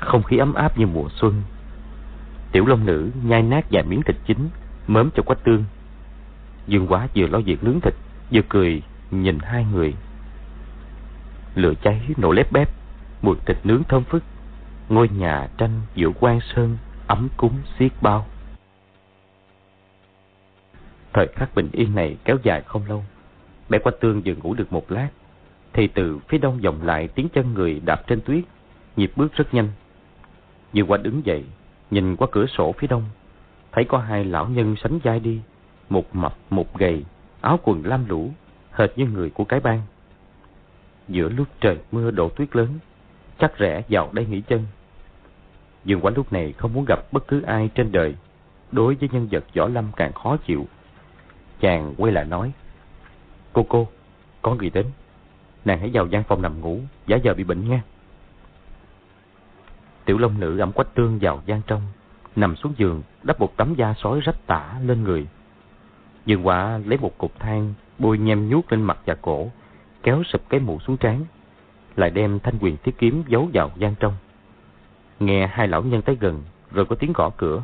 [0.00, 1.42] không khí ấm áp như mùa xuân.
[2.52, 4.48] Tiểu long nữ nhai nát vài miếng thịt chín,
[4.86, 5.64] mớm cho quách tương.
[6.66, 7.94] Dương quá vừa lo việc nướng thịt,
[8.32, 9.94] vừa cười, nhìn hai người.
[11.54, 12.68] Lửa cháy nổ lép bép,
[13.22, 14.22] mùi thịt nướng thơm phức.
[14.88, 18.26] Ngôi nhà tranh giữa quan sơn, ấm cúng xiết bao.
[21.12, 23.04] Thời khắc bình yên này kéo dài không lâu.
[23.68, 25.08] Bé qua tương vừa ngủ được một lát,
[25.72, 28.44] thì từ phía đông vọng lại tiếng chân người đạp trên tuyết,
[28.96, 29.68] nhịp bước rất nhanh.
[30.72, 31.44] Dương qua đứng dậy,
[31.90, 33.04] nhìn qua cửa sổ phía đông,
[33.72, 35.40] thấy có hai lão nhân sánh vai đi,
[35.88, 37.04] một mập một gầy,
[37.40, 38.30] áo quần lam lũ,
[38.72, 39.82] hệt như người của cái bang.
[41.08, 42.68] Giữa lúc trời mưa đổ tuyết lớn,
[43.38, 44.64] chắc rẽ vào đây nghỉ chân.
[45.84, 48.14] Dương Quán lúc này không muốn gặp bất cứ ai trên đời,
[48.72, 50.66] đối với nhân vật võ lâm càng khó chịu
[51.60, 52.52] Chàng quay lại nói
[53.52, 53.88] Cô cô,
[54.42, 54.86] có người đến.
[55.64, 57.82] Nàng hãy vào gian phòng nằm ngủ Giả giờ bị bệnh nha.
[60.04, 61.82] Tiểu long nữ ẩm quách trương vào gian trong
[62.36, 65.26] Nằm xuống giường Đắp một tấm da sói rách tả lên người.
[66.26, 69.50] Dương quả lấy một cục than Bôi nhem nhuốc lên mặt và cổ
[70.02, 71.24] Kéo sụp cái mũ xuống trán
[71.96, 74.14] Lại đem thanh quyền thiết kiếm giấu vào gian trong.
[75.20, 77.62] Nghe hai lão nhân tới gần Rồi có tiếng gõ cửa.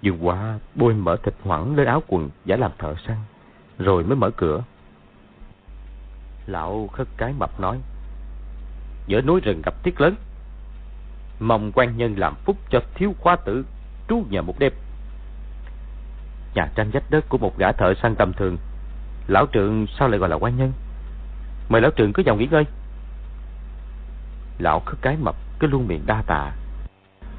[0.00, 3.16] Dương Hoa bôi mở thịt hoảng lên áo quần giả làm thợ săn,
[3.78, 4.62] rồi mới mở cửa.
[6.46, 7.78] Lão khất cái mập nói,
[9.06, 10.14] giữa núi rừng gặp tiết lớn,
[11.40, 13.64] mong quan nhân làm phúc cho thiếu khoa tử
[14.08, 14.72] trú nhà một đêm.
[16.54, 18.56] Nhà tranh vách đất của một gã thợ săn tầm thường,
[19.26, 20.72] lão trượng sao lại gọi là quan nhân?
[21.68, 22.64] Mời lão trượng cứ vào nghỉ ngơi.
[24.58, 26.52] Lão khất cái mập cứ luôn miệng đa tạ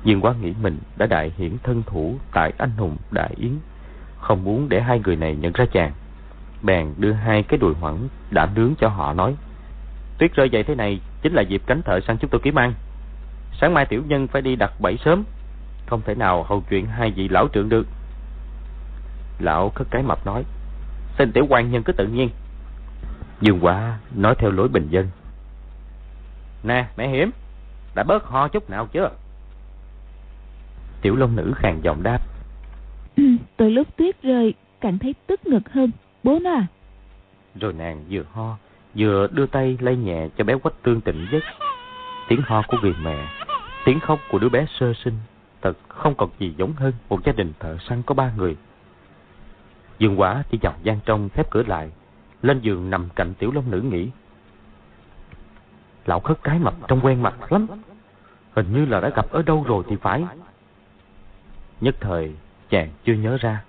[0.08, 3.52] Dương quá nghĩ mình đã đại hiển thân thủ tại anh hùng đại yến,
[4.20, 5.92] không muốn để hai người này nhận ra chàng.
[6.62, 9.36] Bèn đưa hai cái đùi hoẳng đã nướng cho họ nói.
[10.18, 12.74] Tuyết rơi dày thế này chính là dịp cánh thợ săn chúng tôi kiếm ăn.
[13.62, 15.24] Sáng mai tiểu nhân phải đi đặt bẫy sớm,
[15.86, 17.88] không thể nào hầu chuyện hai vị lão trưởng được.
[19.40, 20.44] Lão khất cái mập nói,
[21.18, 22.30] xin tiểu quan nhân cứ tự nhiên.
[23.42, 25.10] Dương quá nói theo lối bình dân.
[26.64, 27.32] Nè, mẹ hiểm,
[27.96, 29.10] đã bớt ho chút nào chưa?
[31.02, 32.20] Tiểu Long Nữ khàn giọng đáp.
[33.58, 35.92] Từ lúc tuyết rơi, càng thấy tức ngực hơn.
[36.24, 36.68] Bố nó à?
[37.56, 38.58] Rồi nàng vừa ho,
[38.96, 41.44] vừa đưa tay lay nhẹ cho bé quách tương tỉnh giấc.
[42.28, 43.28] Tiếng ho của người mẹ,
[43.86, 45.14] tiếng khóc của đứa bé sơ sinh,
[45.62, 48.56] thật không còn gì giống hơn một gia đình thợ săn có ba người.
[50.00, 51.92] Dương quả chỉ vào gian trong khép cửa lại,
[52.42, 54.10] lên giường nằm cạnh tiểu long nữ nghỉ.
[56.06, 57.68] Lão khất cái mập trong quen mặt lắm,
[58.56, 60.26] hình như là đã gặp ở đâu rồi thì phải.
[61.82, 62.32] Nhất thời
[62.70, 63.64] chàng chưa nhớ ra.